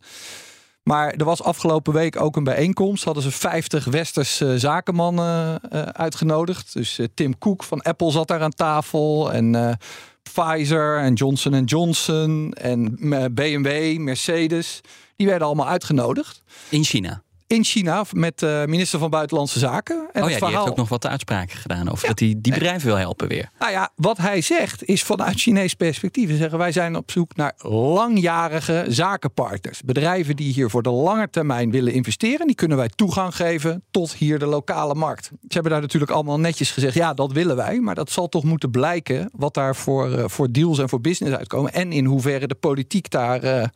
Maar 0.82 1.12
er 1.12 1.24
was 1.24 1.42
afgelopen 1.42 1.92
week 1.92 2.20
ook 2.20 2.36
een 2.36 2.44
bijeenkomst. 2.44 3.04
Hadden 3.04 3.22
ze 3.22 3.30
50 3.30 3.84
westerse 3.84 4.58
zakenmannen 4.58 5.60
eh, 5.70 5.82
uitgenodigd. 5.82 6.72
Dus 6.72 7.00
Tim 7.14 7.38
Cook 7.38 7.62
van 7.62 7.82
Apple 7.82 8.10
zat 8.10 8.28
daar 8.28 8.42
aan 8.42 8.50
tafel. 8.50 9.32
En 9.32 9.78
Pfizer 10.22 10.98
en 10.98 11.14
Johnson 11.14 11.64
Johnson 11.64 12.52
en 12.52 12.96
eh, 13.12 13.24
BMW, 13.30 13.98
Mercedes. 13.98 14.80
Die 15.16 15.26
werden 15.26 15.46
allemaal 15.46 15.68
uitgenodigd. 15.68 16.42
In 16.68 16.84
China. 16.84 17.22
In 17.52 17.64
China 17.64 18.04
met 18.12 18.38
de 18.38 18.64
minister 18.68 18.98
van 18.98 19.10
Buitenlandse 19.10 19.58
Zaken. 19.58 19.96
En 19.96 20.06
oh 20.06 20.12
ja, 20.12 20.26
die 20.26 20.36
verhaal, 20.36 20.56
heeft 20.56 20.70
ook 20.70 20.76
nog 20.76 20.88
wat 20.88 21.06
uitspraken 21.06 21.58
gedaan 21.58 21.90
over 21.90 22.08
dat 22.08 22.18
hij 22.18 22.34
die 22.38 22.52
bedrijven 22.52 22.86
wil 22.86 22.96
helpen 22.96 23.28
weer. 23.28 23.50
Nou 23.58 23.72
ja, 23.72 23.90
wat 23.96 24.18
hij 24.18 24.40
zegt 24.40 24.84
is 24.84 25.02
vanuit 25.02 25.40
Chinees 25.40 25.74
perspectief. 25.74 26.30
Ze 26.30 26.36
zeggen 26.36 26.58
wij 26.58 26.72
zijn 26.72 26.96
op 26.96 27.10
zoek 27.10 27.36
naar 27.36 27.54
langjarige 27.62 28.84
zakenpartners. 28.88 29.82
Bedrijven 29.82 30.36
die 30.36 30.52
hier 30.52 30.70
voor 30.70 30.82
de 30.82 30.90
lange 30.90 31.30
termijn 31.30 31.70
willen 31.70 31.92
investeren. 31.92 32.46
Die 32.46 32.56
kunnen 32.56 32.76
wij 32.76 32.88
toegang 32.94 33.36
geven 33.36 33.82
tot 33.90 34.14
hier 34.14 34.38
de 34.38 34.46
lokale 34.46 34.94
markt. 34.94 35.24
Ze 35.24 35.46
hebben 35.48 35.72
daar 35.72 35.80
natuurlijk 35.80 36.12
allemaal 36.12 36.40
netjes 36.40 36.70
gezegd. 36.70 36.94
Ja, 36.94 37.14
dat 37.14 37.32
willen 37.32 37.56
wij. 37.56 37.80
Maar 37.80 37.94
dat 37.94 38.10
zal 38.10 38.28
toch 38.28 38.44
moeten 38.44 38.70
blijken 38.70 39.30
wat 39.32 39.54
daar 39.54 39.76
voor, 39.76 40.12
eh, 40.12 40.24
voor 40.26 40.52
deals 40.52 40.78
en 40.78 40.88
voor 40.88 41.00
business 41.00 41.36
uitkomen. 41.36 41.72
En 41.72 41.92
in 41.92 42.04
hoeverre 42.04 42.46
de 42.46 42.54
politiek 42.54 43.10
daar 43.10 43.42
eh, 43.42 43.68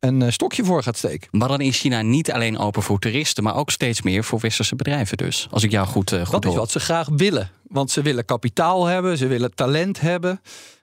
een 0.00 0.22
eh, 0.22 0.30
stokje 0.30 0.64
voor 0.64 0.82
gaat 0.82 0.96
steken. 0.96 1.28
Maar 1.30 1.48
dan 1.48 1.60
is 1.60 1.78
China 1.78 2.02
niet 2.02 2.32
alleen 2.32 2.58
open 2.58 2.82
voor 2.82 2.98
toeristen, 2.98 3.44
maar 3.44 3.56
ook 3.56 3.70
steeds 3.70 4.02
meer 4.02 4.24
voor 4.24 4.38
westerse 4.40 4.76
bedrijven 4.76 5.16
dus. 5.16 5.46
Als 5.50 5.62
ik 5.62 5.70
jou 5.70 5.86
goed, 5.86 6.12
eh, 6.12 6.18
goed 6.20 6.32
Dat 6.32 6.44
is 6.44 6.50
hoor. 6.50 6.58
wat 6.58 6.70
ze 6.70 6.80
graag 6.80 7.08
willen. 7.16 7.50
Want 7.66 7.90
ze 7.90 8.02
willen 8.02 8.24
kapitaal 8.24 8.86
hebben, 8.86 9.18
ze 9.18 9.26
willen 9.26 9.54
talent 9.54 10.00
hebben. 10.00 10.40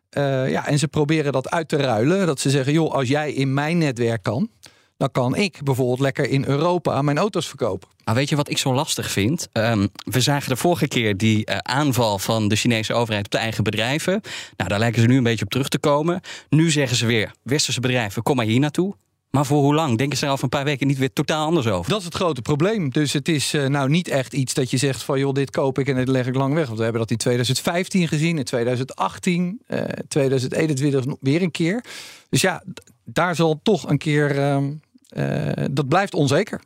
Eh, 0.09 0.49
ja, 0.49 0.67
en 0.67 0.79
ze 0.79 0.87
proberen 0.87 1.31
dat 1.31 1.49
uit 1.49 1.67
te 1.69 1.77
ruilen. 1.77 2.25
Dat 2.25 2.39
ze 2.39 2.49
zeggen, 2.49 2.73
joh, 2.73 2.93
als 2.93 3.07
jij 3.07 3.33
in 3.33 3.53
mijn 3.53 3.77
netwerk 3.77 4.23
kan... 4.23 4.49
dan 4.97 5.11
kan 5.11 5.35
ik 5.35 5.63
bijvoorbeeld 5.63 5.99
lekker 5.99 6.29
in 6.29 6.45
Europa 6.45 7.01
mijn 7.01 7.17
auto's 7.17 7.47
verkopen. 7.47 7.89
Maar 8.03 8.15
weet 8.15 8.29
je 8.29 8.35
wat 8.35 8.49
ik 8.49 8.57
zo 8.57 8.73
lastig 8.73 9.11
vind? 9.11 9.47
Ehm, 9.51 9.87
we 9.97 10.21
zagen 10.21 10.49
de 10.49 10.55
vorige 10.55 10.87
keer 10.87 11.17
die 11.17 11.51
aanval 11.51 12.19
van 12.19 12.47
de 12.47 12.55
Chinese 12.55 12.93
overheid 12.93 13.25
op 13.25 13.31
de 13.31 13.37
eigen 13.37 13.63
bedrijven. 13.63 14.21
Nou, 14.57 14.69
daar 14.69 14.79
lijken 14.79 15.01
ze 15.01 15.07
nu 15.07 15.17
een 15.17 15.23
beetje 15.23 15.45
op 15.45 15.51
terug 15.51 15.67
te 15.67 15.79
komen. 15.79 16.21
Nu 16.49 16.71
zeggen 16.71 16.97
ze 16.97 17.05
weer, 17.05 17.31
westerse 17.43 17.79
bedrijven, 17.79 18.23
kom 18.23 18.35
maar 18.35 18.45
hier 18.45 18.59
naartoe. 18.59 18.95
Maar 19.37 19.45
voor 19.45 19.61
hoe 19.61 19.73
lang? 19.73 19.97
Denken 19.97 20.17
ze 20.17 20.25
er 20.25 20.31
over 20.31 20.43
een 20.43 20.49
paar 20.49 20.63
weken 20.63 20.87
niet 20.87 20.97
weer 20.97 21.13
totaal 21.13 21.45
anders 21.45 21.67
over? 21.67 21.89
Dat 21.89 21.99
is 21.99 22.05
het 22.05 22.15
grote 22.15 22.41
probleem. 22.41 22.89
Dus 22.89 23.13
het 23.13 23.27
is 23.27 23.53
eh, 23.53 23.65
nou 23.65 23.89
niet 23.89 24.07
echt 24.07 24.33
iets 24.33 24.53
dat 24.53 24.71
je 24.71 24.77
zegt 24.77 25.03
van... 25.03 25.19
joh, 25.19 25.33
dit 25.33 25.49
koop 25.49 25.79
ik 25.79 25.87
en 25.87 25.95
dit 25.95 26.07
leg 26.07 26.27
ik 26.27 26.35
lang 26.35 26.53
weg. 26.53 26.65
Want 26.65 26.77
we 26.77 26.83
hebben 26.83 27.01
dat 27.01 27.11
in 27.11 27.17
2015 27.17 28.07
gezien, 28.07 28.37
in 28.37 28.43
2018, 28.43 29.61
eh 29.67 29.83
2021 30.07 31.05
nog 31.05 31.17
weer 31.21 31.41
een 31.41 31.51
keer. 31.51 31.83
Dus 32.29 32.41
ja, 32.41 32.63
daar 33.03 33.35
zal 33.35 33.59
toch 33.63 33.89
een 33.89 33.97
keer... 33.97 34.39
ehm, 34.39 34.73
eh, 35.09 35.65
dat 35.71 35.87
blijft 35.87 36.13
onzeker. 36.13 36.61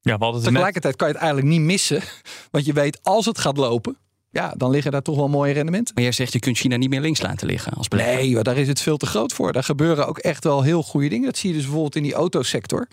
Ja, 0.00 0.18
er 0.18 0.32
net 0.32 0.42
Tegelijkertijd 0.42 0.96
kan 0.96 1.08
je 1.08 1.14
het 1.14 1.22
eigenlijk 1.22 1.52
niet 1.52 1.66
missen. 1.66 2.02
Want 2.50 2.64
je 2.64 2.72
weet, 2.72 2.98
als 3.02 3.26
het 3.26 3.38
gaat 3.38 3.56
lopen... 3.56 3.96
ja, 4.36 4.54
dan 4.56 4.70
liggen 4.70 4.92
daar 4.92 5.02
toch 5.02 5.16
wel 5.16 5.28
mooie 5.28 5.52
rendementen. 5.52 5.94
Maar 5.94 6.02
jij 6.04 6.12
zegt, 6.12 6.32
je 6.32 6.38
kunt 6.38 6.56
China 6.58 6.76
niet 6.76 6.90
meer 6.90 7.00
links 7.00 7.22
laten 7.22 7.46
liggen 7.46 7.72
als 7.72 7.88
belegger. 7.88 8.14
Nee, 8.16 8.34
maar 8.34 8.42
daar 8.42 8.56
is 8.56 8.68
het 8.68 8.80
veel 8.80 8.96
te 8.96 9.06
groot 9.06 9.32
voor. 9.32 9.52
Daar 9.52 9.64
gebeuren 9.64 10.06
ook 10.06 10.18
echt 10.18 10.44
wel 10.44 10.62
heel 10.62 10.82
goede 10.82 11.08
dingen. 11.08 11.26
Dat 11.26 11.36
zie 11.38 11.48
je 11.48 11.54
dus 11.54 11.64
bijvoorbeeld 11.64 11.96
in 11.96 12.02
die 12.02 12.14
autosector. 12.14 12.88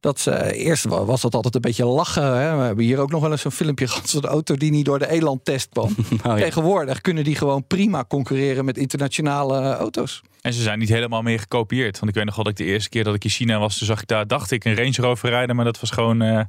Dat 0.00 0.20
ze, 0.20 0.52
eerst 0.54 0.84
wa- 0.84 1.04
was 1.04 1.20
dat 1.20 1.34
altijd 1.34 1.54
een 1.54 1.60
beetje 1.60 1.84
lachen. 1.84 2.22
Hè? 2.22 2.56
We 2.56 2.62
hebben 2.62 2.84
hier 2.84 2.98
ook 2.98 3.10
nog 3.10 3.20
wel 3.20 3.30
eens 3.30 3.44
een 3.44 3.50
filmpje 3.50 3.88
gehad. 3.88 4.08
Zo'n 4.08 4.24
auto 4.24 4.54
die 4.56 4.70
niet 4.70 4.84
door 4.84 4.98
de 4.98 5.10
elandtest 5.10 5.68
kwam. 5.68 5.94
Oh 6.10 6.18
ja. 6.22 6.36
Tegenwoordig 6.36 7.00
kunnen 7.00 7.24
die 7.24 7.34
gewoon 7.34 7.66
prima 7.66 8.04
concurreren 8.08 8.64
met 8.64 8.78
internationale 8.78 9.58
eh, 9.60 9.70
auto's. 9.78 10.22
En 10.40 10.52
ze 10.52 10.62
zijn 10.62 10.78
niet 10.78 10.88
helemaal 10.88 11.22
meer 11.22 11.38
gekopieerd. 11.38 11.98
Want 11.98 12.08
ik 12.08 12.14
weet 12.16 12.24
nog 12.24 12.34
wel 12.34 12.44
dat 12.44 12.58
ik 12.58 12.66
de 12.66 12.72
eerste 12.72 12.88
keer 12.88 13.04
dat 13.04 13.14
ik 13.14 13.24
in 13.24 13.30
China 13.30 13.58
was, 13.58 13.78
toen 13.78 13.86
zag 13.86 14.00
ik 14.00 14.06
daar, 14.06 14.26
dacht 14.26 14.50
ik, 14.50 14.64
een 14.64 14.76
Range 14.76 14.94
Rover 14.96 15.28
rijden. 15.28 15.56
Maar 15.56 15.64
dat 15.64 15.80
was 15.80 15.90
gewoon, 15.90 16.22
eh, 16.22 16.40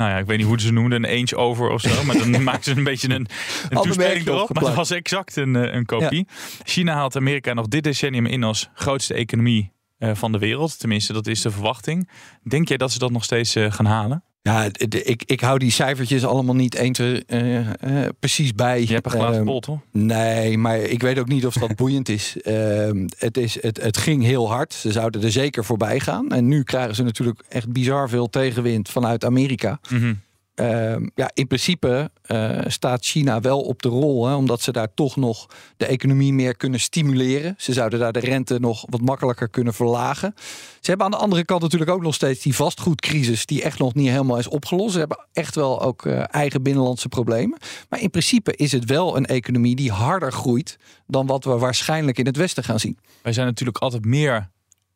nou 0.00 0.12
ja, 0.12 0.18
ik 0.18 0.26
weet 0.26 0.38
niet 0.38 0.46
hoe 0.46 0.60
ze 0.60 0.72
noemden, 0.72 1.04
een 1.04 1.10
Inch 1.10 1.32
over 1.32 1.68
of 1.68 1.80
zo. 1.80 2.04
Maar 2.04 2.18
dan 2.18 2.42
maakten 2.42 2.72
ze 2.72 2.78
een 2.78 2.84
beetje 2.84 3.08
een, 3.08 3.26
een 3.68 3.82
toespeling 3.82 4.26
erop. 4.26 4.54
Maar 4.54 4.64
dat 4.64 4.74
was 4.74 4.90
exact 4.90 5.36
een, 5.36 5.56
eh, 5.56 5.74
een 5.74 5.86
kopie. 5.86 6.26
China 6.62 6.94
haalt 6.94 7.16
Amerika 7.16 7.52
nog 7.52 7.68
dit 7.68 7.82
decennium 7.82 8.26
in 8.26 8.42
als 8.42 8.70
grootste 8.74 9.14
economie 9.14 9.72
eh, 9.98 10.14
van 10.14 10.32
de 10.32 10.38
wereld. 10.38 10.78
Tenminste, 10.78 11.12
dat 11.12 11.26
is 11.26 11.40
de 11.42 11.50
verwachting. 11.50 12.10
Denk 12.42 12.68
jij 12.68 12.76
dat 12.76 12.92
ze 12.92 12.98
dat 12.98 13.10
nog 13.10 13.24
steeds 13.24 13.54
eh, 13.54 13.72
gaan 13.72 13.86
halen? 13.86 14.24
Ja, 14.42 14.68
de- 14.72 15.02
ik, 15.02 15.22
ik 15.26 15.40
hou 15.40 15.58
die 15.58 15.70
cijfertjes 15.70 16.24
allemaal 16.24 16.54
niet 16.54 16.74
eens 16.74 16.98
eh, 16.98 17.58
eh, 17.58 18.08
precies 18.20 18.54
bij. 18.54 18.80
Je 18.80 18.92
hebt 18.92 19.04
een 19.06 19.10
glazen 19.12 19.34
Ehm, 19.36 19.44
bol, 19.44 19.60
toch? 19.60 19.78
Nee, 19.92 20.58
maar 20.58 20.78
ik 20.78 21.02
weet 21.02 21.18
ook 21.18 21.28
niet 21.28 21.46
of 21.46 21.54
dat 21.54 21.76
boeiend 21.82 22.08
is. 22.08 22.36
Ehm, 22.42 23.06
het, 23.18 23.36
is 23.36 23.62
het, 23.62 23.82
het 23.82 23.96
ging 23.96 24.22
heel 24.22 24.50
hard. 24.50 24.72
Ze 24.74 24.92
zouden 24.92 25.22
er 25.22 25.32
zeker 25.32 25.64
voorbij 25.64 26.00
gaan. 26.00 26.28
En 26.30 26.48
nu 26.48 26.62
krijgen 26.62 26.94
ze 26.94 27.02
natuurlijk 27.02 27.42
echt 27.48 27.72
bizar 27.72 28.08
veel 28.08 28.30
tegenwind 28.30 28.88
vanuit 28.88 29.24
Amerika. 29.24 29.80
Mhm. 29.90 30.14
Ehm, 30.60 31.06
ja, 31.14 31.30
in 31.34 31.46
principe 31.46 32.10
eh, 32.22 32.58
staat 32.66 33.04
China 33.04 33.40
wel 33.40 33.60
op 33.60 33.82
de 33.82 33.88
rol, 33.88 34.26
hè, 34.26 34.34
omdat 34.34 34.60
ze 34.60 34.72
daar 34.72 34.94
toch 34.94 35.16
nog 35.16 35.46
de 35.76 35.86
economie 35.86 36.32
meer 36.32 36.56
kunnen 36.56 36.80
stimuleren. 36.80 37.54
Ze 37.58 37.72
zouden 37.72 37.98
daar 37.98 38.12
de 38.12 38.20
rente 38.20 38.58
nog 38.58 38.84
wat 38.88 39.00
makkelijker 39.00 39.48
kunnen 39.48 39.74
verlagen. 39.74 40.34
Ze 40.80 40.88
hebben 40.90 41.06
aan 41.06 41.12
de 41.12 41.18
andere 41.18 41.44
kant 41.44 41.62
natuurlijk 41.62 41.90
ook 41.90 42.02
nog 42.02 42.14
steeds 42.14 42.42
die 42.42 42.54
vastgoedcrisis, 42.54 43.46
die 43.46 43.62
echt 43.62 43.78
nog 43.78 43.94
niet 43.94 44.08
helemaal 44.08 44.38
is 44.38 44.48
opgelost. 44.48 44.92
Ze 44.92 44.98
hebben 44.98 45.26
echt 45.32 45.54
wel 45.54 45.82
ook 45.82 46.06
eh, 46.06 46.22
eigen 46.30 46.62
binnenlandse 46.62 47.08
problemen. 47.08 47.58
Maar 47.88 48.00
in 48.00 48.10
principe 48.10 48.56
is 48.56 48.72
het 48.72 48.84
wel 48.84 49.16
een 49.16 49.26
economie 49.26 49.76
die 49.76 49.90
harder 49.90 50.32
groeit 50.32 50.78
dan 51.06 51.26
wat 51.26 51.44
we 51.44 51.58
waarschijnlijk 51.58 52.18
in 52.18 52.26
het 52.26 52.36
Westen 52.36 52.64
gaan 52.64 52.80
zien. 52.80 52.98
Wij 53.22 53.32
zijn 53.32 53.46
natuurlijk 53.46 53.78
altijd 53.78 54.04
meer 54.04 54.50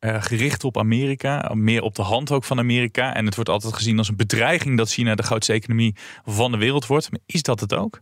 eh, 0.04 0.22
gericht 0.22 0.64
op 0.64 0.78
Amerika, 0.78 1.50
meer 1.54 1.82
op 1.82 1.94
de 1.94 2.02
hand 2.02 2.30
ook 2.30 2.44
van 2.44 2.58
Amerika. 2.58 3.14
En 3.14 3.24
het 3.24 3.34
wordt 3.34 3.50
altijd 3.50 3.74
gezien 3.74 3.98
als 3.98 4.08
een 4.08 4.16
bedreiging 4.16 4.76
dat 4.76 4.90
China 4.90 5.14
de 5.14 5.22
grootste 5.22 5.52
economie 5.52 5.94
van 6.24 6.52
de 6.52 6.58
wereld 6.58 6.86
wordt. 6.86 7.10
Maar 7.10 7.20
is 7.26 7.42
dat 7.42 7.60
het 7.60 7.74
ook? 7.74 8.00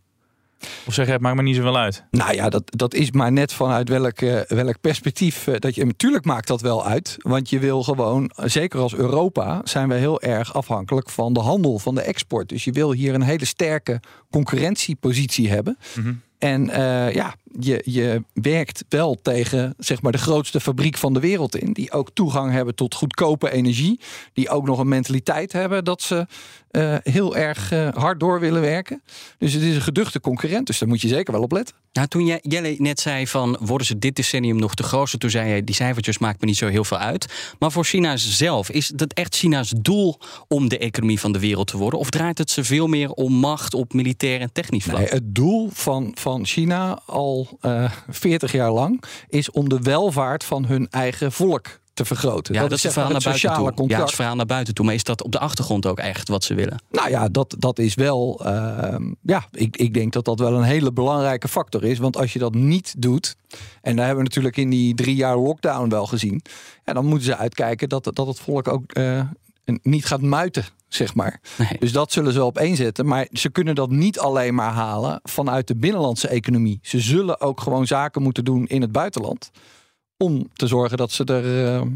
Of 0.86 0.94
zeg 0.94 1.06
je, 1.06 1.12
het 1.12 1.20
maakt 1.20 1.36
me 1.36 1.42
niet 1.42 1.56
zoveel 1.56 1.78
uit? 1.78 2.04
Nou 2.10 2.34
ja, 2.34 2.48
dat, 2.48 2.62
dat 2.66 2.94
is 2.94 3.10
maar 3.10 3.32
net 3.32 3.52
vanuit 3.52 3.88
welk, 3.88 4.20
welk 4.48 4.80
perspectief 4.80 5.46
eh, 5.46 5.58
dat 5.58 5.74
je. 5.74 5.84
Natuurlijk 5.84 6.24
maakt 6.24 6.46
dat 6.46 6.60
wel 6.60 6.86
uit. 6.86 7.16
Want 7.18 7.50
je 7.50 7.58
wil 7.58 7.82
gewoon, 7.82 8.30
zeker 8.36 8.80
als 8.80 8.94
Europa, 8.94 9.60
zijn 9.64 9.88
we 9.88 9.94
heel 9.94 10.20
erg 10.20 10.54
afhankelijk 10.54 11.10
van 11.10 11.32
de 11.32 11.40
handel, 11.40 11.78
van 11.78 11.94
de 11.94 12.02
export. 12.02 12.48
Dus 12.48 12.64
je 12.64 12.72
wil 12.72 12.92
hier 12.92 13.14
een 13.14 13.22
hele 13.22 13.44
sterke 13.44 14.00
concurrentiepositie 14.30 15.50
hebben. 15.50 15.78
Mhm. 15.94 16.12
En 16.38 16.70
eh, 16.70 17.14
ja, 17.14 17.34
je, 17.58 17.82
je 17.84 18.22
werkt 18.32 18.84
wel 18.88 19.18
tegen 19.22 19.74
zeg 19.78 20.02
maar, 20.02 20.12
de 20.12 20.18
grootste 20.18 20.60
fabriek 20.60 20.96
van 20.96 21.14
de 21.14 21.20
wereld 21.20 21.56
in. 21.56 21.72
Die 21.72 21.92
ook 21.92 22.10
toegang 22.14 22.52
hebben 22.52 22.74
tot 22.74 22.94
goedkope 22.94 23.50
energie. 23.50 24.00
Die 24.32 24.48
ook 24.48 24.66
nog 24.66 24.78
een 24.78 24.88
mentaliteit 24.88 25.52
hebben 25.52 25.84
dat 25.84 26.02
ze 26.02 26.26
eh, 26.70 26.96
heel 27.02 27.36
erg 27.36 27.72
eh, 27.72 27.88
hard 27.94 28.20
door 28.20 28.40
willen 28.40 28.60
werken. 28.60 29.02
Dus 29.38 29.52
het 29.52 29.62
is 29.62 29.74
een 29.74 29.82
geduchte 29.82 30.20
concurrent. 30.20 30.66
Dus 30.66 30.78
daar 30.78 30.88
moet 30.88 31.00
je 31.00 31.08
zeker 31.08 31.32
wel 31.32 31.42
op 31.42 31.52
letten. 31.52 31.74
Nou, 31.92 32.08
toen 32.08 32.26
jij, 32.26 32.38
Jelle 32.42 32.74
net 32.78 33.00
zei 33.00 33.26
van 33.26 33.56
worden 33.60 33.86
ze 33.86 33.98
dit 33.98 34.16
decennium 34.16 34.56
nog 34.56 34.74
de 34.74 34.82
grootste, 34.82 35.18
toen 35.18 35.30
zei 35.30 35.54
je 35.54 35.64
die 35.64 35.74
cijfertjes 35.74 36.18
maakt 36.18 36.40
me 36.40 36.46
niet 36.46 36.56
zo 36.56 36.66
heel 36.66 36.84
veel 36.84 36.98
uit. 36.98 37.54
Maar 37.58 37.72
voor 37.72 37.84
China 37.84 38.16
zelf, 38.16 38.70
is 38.70 38.92
het 38.96 39.14
echt 39.14 39.36
China's 39.36 39.72
doel 39.76 40.18
om 40.48 40.68
de 40.68 40.78
economie 40.78 41.20
van 41.20 41.32
de 41.32 41.38
wereld 41.38 41.66
te 41.66 41.76
worden? 41.76 41.98
Of 41.98 42.10
draait 42.10 42.38
het 42.38 42.50
ze 42.50 42.64
veel 42.64 42.86
meer 42.86 43.10
om 43.10 43.32
macht 43.32 43.74
op 43.74 43.92
militair 43.92 44.40
en 44.40 44.52
technisch 44.52 44.84
vlak? 44.84 44.98
Nee, 44.98 45.08
het 45.08 45.34
doel 45.34 45.70
van, 45.72 46.12
van 46.14 46.46
China 46.46 47.00
al 47.06 47.41
eh 47.60 47.90
40 48.08 48.52
jaar 48.52 48.72
lang 48.72 49.02
is 49.28 49.50
om 49.50 49.68
de 49.68 49.78
welvaart 49.80 50.44
van 50.44 50.64
hun 50.64 50.86
eigen 50.90 51.32
volk 51.32 51.80
te 51.94 52.04
vergroten. 52.04 52.54
Ja, 52.54 52.60
dat, 52.60 52.70
is 52.70 52.76
is 52.76 52.82
het 52.82 52.92
verhaal 52.92 53.12
naar 53.12 53.22
buiten 53.22 53.48
sociale 53.48 53.74
toe. 53.74 53.88
Ja, 53.88 54.04
is 54.04 54.14
verhaal 54.14 54.36
naar 54.36 54.46
buiten 54.46 54.74
toe. 54.74 54.84
Maar 54.84 54.94
is 54.94 55.04
dat 55.04 55.22
op 55.22 55.32
de 55.32 55.38
achtergrond 55.38 55.86
ook 55.86 55.98
echt 55.98 56.28
wat 56.28 56.44
ze 56.44 56.54
willen? 56.54 56.82
Nou 56.90 57.10
ja, 57.10 57.28
dat, 57.28 57.54
dat 57.58 57.78
is 57.78 57.94
wel. 57.94 58.40
ehm, 58.44 59.12
ja, 59.22 59.44
ik, 59.50 59.76
ik 59.76 59.94
denk 59.94 60.12
dat 60.12 60.24
dat 60.24 60.38
wel 60.38 60.54
een 60.54 60.62
hele 60.62 60.92
belangrijke 60.92 61.48
factor 61.48 61.84
is. 61.84 61.98
Want 61.98 62.16
als 62.16 62.32
je 62.32 62.38
dat 62.38 62.54
niet 62.54 62.94
doet. 62.98 63.36
En 63.82 63.96
daar 63.96 64.06
hebben 64.06 64.24
we 64.24 64.28
natuurlijk 64.28 64.56
in 64.56 64.70
die 64.70 64.94
drie 64.94 65.14
jaar 65.14 65.36
lockdown 65.36 65.88
wel 65.88 66.06
gezien. 66.06 66.42
Ja, 66.84 66.92
dan 66.92 67.06
moeten 67.06 67.26
ze 67.26 67.36
uitkijken 67.36 67.88
dat, 67.88 68.04
dat 68.04 68.26
het 68.26 68.40
volk 68.40 68.68
ook 68.68 68.92
eh, 68.92 69.20
niet 69.82 70.04
gaat 70.06 70.22
muiten. 70.22 70.64
Zeg 70.94 71.14
maar. 71.14 71.40
Nee. 71.58 71.78
Dus 71.78 71.92
dat 71.92 72.12
zullen 72.12 72.32
ze 72.32 72.38
wel 72.38 72.46
op 72.46 72.58
één 72.58 72.76
zetten. 72.76 73.06
Maar 73.06 73.26
ze 73.30 73.50
kunnen 73.50 73.74
dat 73.74 73.90
niet 73.90 74.18
alleen 74.18 74.54
maar 74.54 74.72
halen 74.72 75.20
vanuit 75.22 75.66
de 75.66 75.76
binnenlandse 75.76 76.28
economie. 76.28 76.78
Ze 76.82 77.00
zullen 77.00 77.40
ook 77.40 77.60
gewoon 77.60 77.86
zaken 77.86 78.22
moeten 78.22 78.44
doen 78.44 78.66
in 78.66 78.80
het 78.80 78.92
buitenland. 78.92 79.50
Om 80.16 80.48
te 80.52 80.66
zorgen 80.66 80.96
dat 80.96 81.12
ze 81.12 81.24
er, 81.24 81.66
eh, 81.66 81.86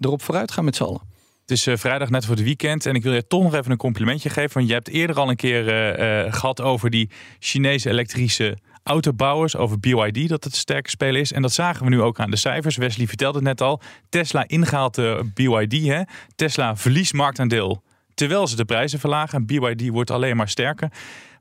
erop 0.00 0.22
vooruit 0.22 0.50
gaan 0.50 0.64
met 0.64 0.76
z'n 0.76 0.82
allen. 0.82 1.14
Het 1.46 1.56
is 1.56 1.66
eh, 1.66 1.76
vrijdag 1.76 2.10
net 2.10 2.24
voor 2.24 2.34
het 2.34 2.44
weekend 2.44 2.86
en 2.86 2.94
ik 2.94 3.02
wil 3.02 3.12
je 3.12 3.26
toch 3.26 3.42
nog 3.42 3.54
even 3.54 3.70
een 3.70 3.76
complimentje 3.76 4.30
geven. 4.30 4.52
Want 4.52 4.66
je 4.66 4.72
hebt 4.72 4.88
eerder 4.88 5.16
al 5.16 5.28
een 5.28 5.36
keer 5.36 5.68
eh, 5.68 6.24
eh, 6.26 6.32
gehad 6.32 6.60
over 6.60 6.90
die 6.90 7.10
Chinese 7.38 7.90
elektrische 7.90 8.58
autobouwers, 8.82 9.56
over 9.56 9.80
BYD, 9.80 10.28
dat 10.28 10.44
het 10.44 10.52
een 10.52 10.58
sterke 10.58 10.90
speler 10.90 11.20
is. 11.20 11.32
En 11.32 11.42
dat 11.42 11.52
zagen 11.52 11.84
we 11.84 11.90
nu 11.90 12.00
ook 12.00 12.20
aan 12.20 12.30
de 12.30 12.36
cijfers. 12.36 12.76
Wesley 12.76 13.06
vertelde 13.06 13.38
het 13.38 13.46
net 13.46 13.60
al. 13.60 13.80
Tesla 14.08 14.44
ingehaald 14.48 14.94
de 14.94 15.30
BYD. 15.34 15.86
Hè? 15.86 16.02
Tesla 16.34 16.76
verliest 16.76 17.12
marktaandeel 17.12 17.82
terwijl 18.16 18.46
ze 18.46 18.56
de 18.56 18.64
prijzen 18.64 18.98
verlagen. 18.98 19.38
En 19.38 19.46
BYD 19.46 19.88
wordt 19.88 20.10
alleen 20.10 20.36
maar 20.36 20.48
sterker. 20.48 20.90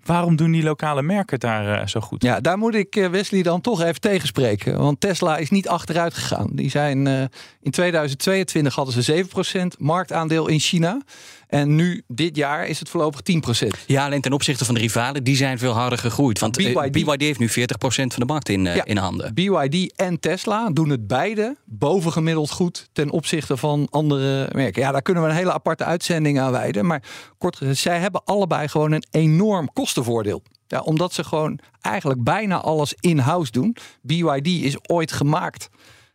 Waarom 0.06 0.36
doen 0.36 0.52
die 0.52 0.64
lokale 0.64 1.02
merken 1.02 1.26
het 1.30 1.42
daar 1.42 1.82
eh, 1.82 1.88
zo 1.88 2.00
goed? 2.00 2.24
Ja, 2.24 2.40
daar 2.40 2.58
moet 2.58 2.76
ik 2.76 2.96
eh, 2.96 3.08
Wesley 3.08 3.42
dan 3.42 3.62
toch 3.62 3.82
even 3.82 4.02
tegenspreken. 4.02 4.78
Want 4.78 5.00
Tesla 5.02 5.38
is 5.38 5.50
niet 5.50 5.68
achteruit 5.68 6.14
gegaan. 6.14 6.50
Die 6.52 6.70
zijn 6.70 7.08
eh, 7.08 7.22
in 7.62 7.72
2022 7.72 8.76
hadden 8.76 9.04
ze 9.04 9.26
7% 9.74 9.78
marktaandeel 9.78 10.48
in 10.48 10.60
China. 10.60 11.02
En 11.48 11.76
nu, 11.76 12.04
dit 12.08 12.36
jaar, 12.36 12.68
is 12.68 12.80
het 12.80 12.90
voorlopig 12.90 13.22
10%. 13.66 13.68
Ja, 13.86 14.06
alleen 14.06 14.22
ten 14.22 14.34
opzichte 14.34 14.66
van 14.66 14.74
de 14.74 14.80
rivalen, 14.80 15.24
die 15.24 15.36
zijn 15.36 15.58
veel 15.58 15.72
harder 15.74 15.98
gegroeid. 15.98 16.40
Want 16.40 16.58
BYD 16.58 16.92
BYD, 16.92 17.22
heeft 17.22 17.40
nu 17.40 17.50
40% 17.50 17.52
van 17.84 18.10
de 18.16 18.26
markt 18.26 18.50
in, 18.50 18.68
eh, 18.68 18.76
Ja. 18.76 18.86
in 18.86 18.98
handen. 18.98 19.34
BYD 19.34 19.94
en 19.96 20.20
Tesla 20.20 20.70
doen 20.70 20.90
het 20.90 21.08
beide 21.08 21.56
bovengemiddeld 21.66 22.52
goed 22.52 22.90
ten 22.94 23.10
opzichte 23.10 23.58
van 23.58 23.88
andere 23.90 24.50
merken. 24.52 24.82
Ja, 24.82 24.92
daar 24.92 25.02
kunnen 25.02 25.24
we 25.24 25.30
een 25.30 25.36
hele 25.36 25.54
aparte 25.54 25.84
uitzending 25.84 26.40
aan 26.40 26.52
wijden. 26.52 26.86
Maar 26.86 27.04
kort 27.38 27.56
gezegd, 27.56 27.78
zij 27.80 28.00
hebben 28.00 28.22
allebei 28.26 28.68
gewoon 28.68 28.92
een 28.92 29.04
enorm 29.12 29.74
kostenvoordeel. 29.96 30.42
Ja, 30.68 30.80
omdat 30.82 31.14
ze 31.14 31.24
gewoon 31.24 31.60
eigenlijk 31.82 32.24
bijna 32.24 32.62
alles 32.62 32.96
in-house 33.00 33.52
doen. 33.52 33.76
BYD 34.02 34.48
is 34.48 34.90
ooit 34.90 35.12
gemaakt, 35.12 35.70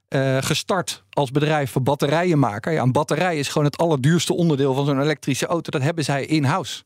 eh, 0.09 0.37
gestart 0.41 1.05
als 1.11 1.31
bedrijf 1.31 1.71
voor 1.71 1.83
batterijenmaker. 1.83 2.73
Ja, 2.73 2.83
een 2.83 2.93
batterij 2.93 3.39
is 3.39 3.49
gewoon 3.49 3.65
het 3.65 3.79
allerduurste 3.79 4.35
onderdeel 4.35 4.75
van 4.75 4.85
zo'n 4.87 5.01
elektrische 5.01 5.47
auto. 5.47 5.71
Dat 5.71 5.83
hebben 5.83 6.05
zij 6.05 6.25
in-house. 6.25 6.83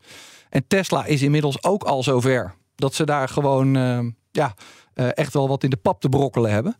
En 0.50 0.64
Tesla 0.66 1.04
is 1.04 1.22
inmiddels 1.22 1.62
ook 1.62 1.82
al 1.82 2.02
zover 2.02 2.54
dat 2.74 2.94
ze 2.94 3.04
daar 3.04 3.28
gewoon 3.28 3.76
eh, 3.76 3.98
ja, 4.30 4.54
eh, 4.94 5.08
echt 5.14 5.32
wel 5.32 5.48
wat 5.48 5.64
in 5.64 5.70
de 5.70 5.76
pap 5.76 6.00
te 6.00 6.08
brokkelen 6.08 6.50
hebben. 6.50 6.76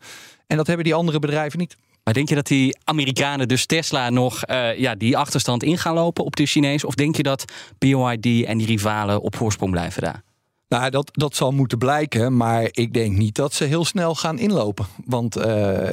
En 0.46 0.56
dat 0.56 0.66
hebben 0.66 0.84
die 0.84 0.94
andere 0.94 1.18
bedrijven 1.18 1.58
niet. 1.58 1.76
Maar 2.04 2.14
denk 2.14 2.28
je 2.28 2.34
dat 2.34 2.46
die 2.46 2.76
Amerikanen, 2.84 3.48
dus 3.48 3.66
Tesla, 3.66 4.10
nog 4.10 4.42
eh, 4.42 4.78
ja, 4.78 4.94
die 4.94 5.16
achterstand 5.16 5.62
in 5.62 5.78
gaan 5.78 5.94
lopen 5.94 6.24
op 6.24 6.36
de 6.36 6.46
Chinees? 6.46 6.84
Of 6.84 6.94
denk 6.94 7.16
je 7.16 7.22
dat 7.22 7.44
BYD 7.78 8.44
en 8.44 8.58
die 8.58 8.66
rivalen 8.66 9.20
op 9.20 9.36
voorsprong 9.36 9.72
blijven 9.72 10.02
daar? 10.02 10.22
Nou, 10.68 10.90
dat, 10.90 11.10
dat 11.12 11.36
zal 11.36 11.52
moeten 11.52 11.78
blijken, 11.78 12.36
maar 12.36 12.68
ik 12.70 12.92
denk 12.92 13.16
niet 13.16 13.34
dat 13.34 13.52
ze 13.52 13.64
heel 13.64 13.84
snel 13.84 14.14
gaan 14.14 14.38
inlopen. 14.38 14.86
Want 15.04 15.36
eh, 15.36 15.44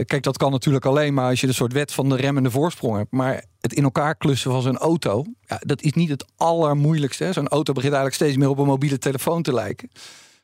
kijk, 0.06 0.24
dat 0.24 0.38
kan 0.38 0.52
natuurlijk 0.52 0.86
alleen 0.86 1.14
maar 1.14 1.30
als 1.30 1.42
je 1.42 1.48
de 1.48 1.54
soort 1.54 1.74
wet 1.74 1.92
van 1.92 2.10
de 2.10 2.16
remmende 2.16 2.52
voorsprong 2.52 2.98
hebt. 2.98 3.12
Maar 3.12 3.44
het 3.60 3.74
in 3.74 3.84
elkaar 3.84 4.16
klussen 4.16 4.52
van 4.52 4.62
zo'n 4.62 4.78
auto, 4.78 5.26
ja, 5.42 5.60
dat 5.66 5.82
is 5.82 5.94
niet 5.94 6.10
het 6.10 6.26
allermoeilijkste. 6.38 7.34
Zo'n 7.34 7.48
auto 7.48 7.74
begint 7.74 7.94
eigenlijk 7.94 8.24
steeds 8.24 8.38
meer 8.38 8.50
op 8.50 8.58
een 8.58 8.66
mobiele 8.66 8.98
telefoon 8.98 9.42
te 9.42 9.54
lijken. 9.54 9.90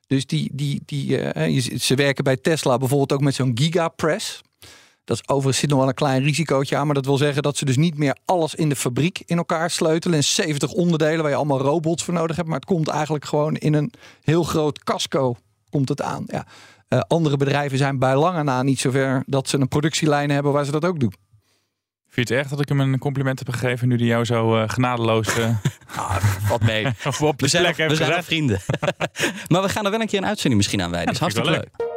Dus 0.07 0.25
die, 0.25 0.49
die, 0.53 0.81
die, 0.85 1.17
eh, 1.17 1.61
ze 1.77 1.95
werken 1.95 2.23
bij 2.23 2.37
Tesla 2.37 2.77
bijvoorbeeld 2.77 3.13
ook 3.13 3.21
met 3.21 3.35
zo'n 3.35 3.51
gigapress. 3.55 4.41
Dat 5.07 5.17
is 5.17 5.27
overigens 5.27 5.59
zit 5.59 5.69
nog 5.69 5.79
wel 5.79 5.87
een 5.87 5.93
klein 5.93 6.23
risicootje 6.23 6.77
aan. 6.77 6.85
Maar 6.85 6.95
dat 6.95 7.05
wil 7.05 7.17
zeggen 7.17 7.43
dat 7.43 7.57
ze 7.57 7.65
dus 7.65 7.77
niet 7.77 7.97
meer 7.97 8.17
alles 8.25 8.55
in 8.55 8.69
de 8.69 8.75
fabriek 8.75 9.21
in 9.25 9.37
elkaar 9.37 9.69
sleutelen. 9.69 10.17
In 10.17 10.23
70 10.23 10.71
onderdelen 10.71 11.21
waar 11.21 11.29
je 11.29 11.35
allemaal 11.35 11.59
robots 11.59 12.03
voor 12.03 12.13
nodig 12.13 12.35
hebt. 12.35 12.47
Maar 12.47 12.57
het 12.57 12.67
komt 12.67 12.87
eigenlijk 12.87 13.25
gewoon 13.25 13.55
in 13.55 13.73
een 13.73 13.91
heel 14.21 14.43
groot 14.43 14.83
casco 14.83 15.35
komt 15.69 15.89
het 15.89 16.01
aan. 16.01 16.23
Ja. 16.27 16.45
Eh, 16.87 16.99
andere 17.07 17.37
bedrijven 17.37 17.77
zijn 17.77 17.99
bij 17.99 18.15
lange 18.15 18.43
na 18.43 18.63
niet 18.63 18.79
zover 18.79 19.23
dat 19.25 19.49
ze 19.49 19.57
een 19.57 19.67
productielijn 19.67 20.29
hebben 20.29 20.51
waar 20.51 20.65
ze 20.65 20.71
dat 20.71 20.85
ook 20.85 20.99
doen. 20.99 21.13
Vind 22.09 22.27
je 22.27 22.33
het 22.33 22.43
erg 22.43 22.51
dat 22.51 22.61
ik 22.61 22.69
hem 22.69 22.79
een 22.79 22.99
compliment 22.99 23.39
heb 23.39 23.49
gegeven 23.49 23.87
nu 23.87 23.97
die 23.97 24.07
jou 24.07 24.25
zo 24.25 24.57
eh, 24.57 24.69
genadeloos 24.69 25.37
eh, 25.37 25.57
Wat 26.49 26.61
mee. 26.61 26.87
of 27.05 27.21
op 27.21 27.37
de 27.37 27.43
We 27.43 27.47
zijn, 27.47 27.73
plek 27.73 27.89
we 27.89 27.95
zijn 27.95 28.23
vrienden. 28.23 28.59
maar 29.49 29.61
we 29.61 29.69
gaan 29.69 29.85
er 29.85 29.91
wel 29.91 30.01
een 30.01 30.07
keer 30.07 30.19
een 30.19 30.25
uitzending 30.25 30.55
misschien 30.55 30.81
aan 30.81 30.91
wijden. 30.91 31.13
Ja, 31.13 31.19
Dat 31.19 31.29
is 31.29 31.35
hartstikke 31.35 31.71
leuk. 31.77 31.96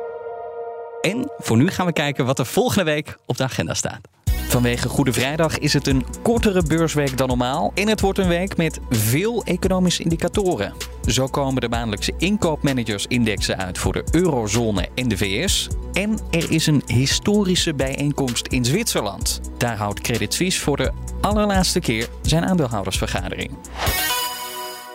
En 1.00 1.30
voor 1.38 1.56
nu 1.56 1.68
gaan 1.68 1.86
we 1.86 1.92
kijken 1.92 2.26
wat 2.26 2.38
er 2.38 2.46
volgende 2.46 2.84
week 2.84 3.16
op 3.26 3.36
de 3.36 3.44
agenda 3.44 3.74
staat. 3.74 4.00
Vanwege 4.48 4.88
Goede 4.88 5.12
Vrijdag 5.12 5.58
is 5.58 5.72
het 5.72 5.86
een 5.86 6.04
kortere 6.22 6.62
beursweek 6.62 7.16
dan 7.16 7.28
normaal. 7.28 7.72
En 7.74 7.88
het 7.88 8.00
wordt 8.00 8.18
een 8.18 8.28
week 8.28 8.56
met 8.56 8.78
veel 8.90 9.44
economische 9.44 10.02
indicatoren. 10.02 10.72
Zo 11.06 11.26
komen 11.26 11.60
de 11.60 11.68
maandelijkse 11.68 12.12
inkoopmanagersindexen 12.18 13.58
uit 13.58 13.78
voor 13.78 13.92
de 13.92 14.04
eurozone 14.10 14.88
en 14.94 15.08
de 15.08 15.16
VS. 15.16 15.68
En 15.92 16.18
er 16.30 16.50
is 16.50 16.66
een 16.66 16.82
historische 16.86 17.74
bijeenkomst 17.74 18.46
in 18.46 18.64
Zwitserland. 18.64 19.40
Daar 19.58 19.76
houdt 19.76 20.00
Credit 20.00 20.34
Suisse 20.34 20.60
voor 20.60 20.76
de 20.76 20.92
allerlaatste 21.20 21.80
keer 21.80 22.08
zijn 22.22 22.44
aandeelhoudersvergadering. 22.44 23.50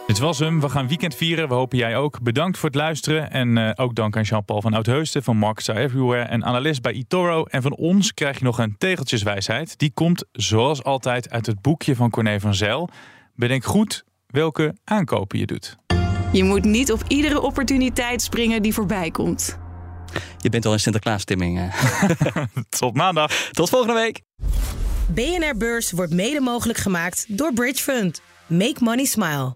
Dit 0.07 0.19
was 0.19 0.39
hem. 0.39 0.59
We 0.59 0.69
gaan 0.69 0.87
weekend 0.87 1.15
vieren. 1.15 1.47
We 1.47 1.53
hopen 1.53 1.77
jij 1.77 1.97
ook. 1.97 2.21
Bedankt 2.21 2.57
voor 2.57 2.69
het 2.69 2.77
luisteren. 2.77 3.31
En 3.31 3.57
eh, 3.57 3.71
ook 3.75 3.95
dank 3.95 4.17
aan 4.17 4.23
Jean-Paul 4.23 4.61
van 4.61 4.73
Oudheusden 4.73 5.23
van 5.23 5.37
Markets 5.37 5.69
Are 5.69 5.79
Everywhere 5.79 6.23
en 6.23 6.45
analist 6.45 6.81
bij 6.81 6.93
eToro. 6.93 7.43
En 7.43 7.61
van 7.61 7.75
ons 7.75 8.13
krijg 8.13 8.37
je 8.37 8.43
nog 8.43 8.57
een 8.59 8.75
tegeltjeswijsheid. 8.77 9.79
Die 9.79 9.91
komt 9.93 10.25
zoals 10.31 10.83
altijd 10.83 11.29
uit 11.29 11.45
het 11.45 11.61
boekje 11.61 11.95
van 11.95 12.09
Corné 12.09 12.39
van 12.39 12.55
Zijl. 12.55 12.89
Bedenk 13.35 13.63
goed 13.63 14.03
welke 14.27 14.75
aankopen 14.83 15.39
je 15.39 15.45
doet. 15.45 15.77
Je 16.31 16.43
moet 16.43 16.63
niet 16.63 16.91
op 16.91 17.03
iedere 17.07 17.41
opportuniteit 17.41 18.21
springen 18.21 18.61
die 18.61 18.73
voorbij 18.73 19.11
komt. 19.11 19.57
Je 20.37 20.49
bent 20.49 20.65
al 20.65 20.73
in 20.73 20.79
Sinterklaas-stemming. 20.79 21.59
eh. 21.59 22.43
Tot 22.79 22.95
maandag. 22.95 23.31
Tot 23.51 23.69
volgende 23.69 23.93
week. 23.93 24.21
BNR 25.07 25.57
Beurs 25.57 25.91
wordt 25.91 26.13
mede 26.13 26.39
mogelijk 26.39 26.79
gemaakt 26.79 27.37
door 27.37 27.53
Bridge 27.53 27.83
Fund. 27.83 28.21
Make 28.47 28.75
money 28.79 29.05
smile. 29.05 29.55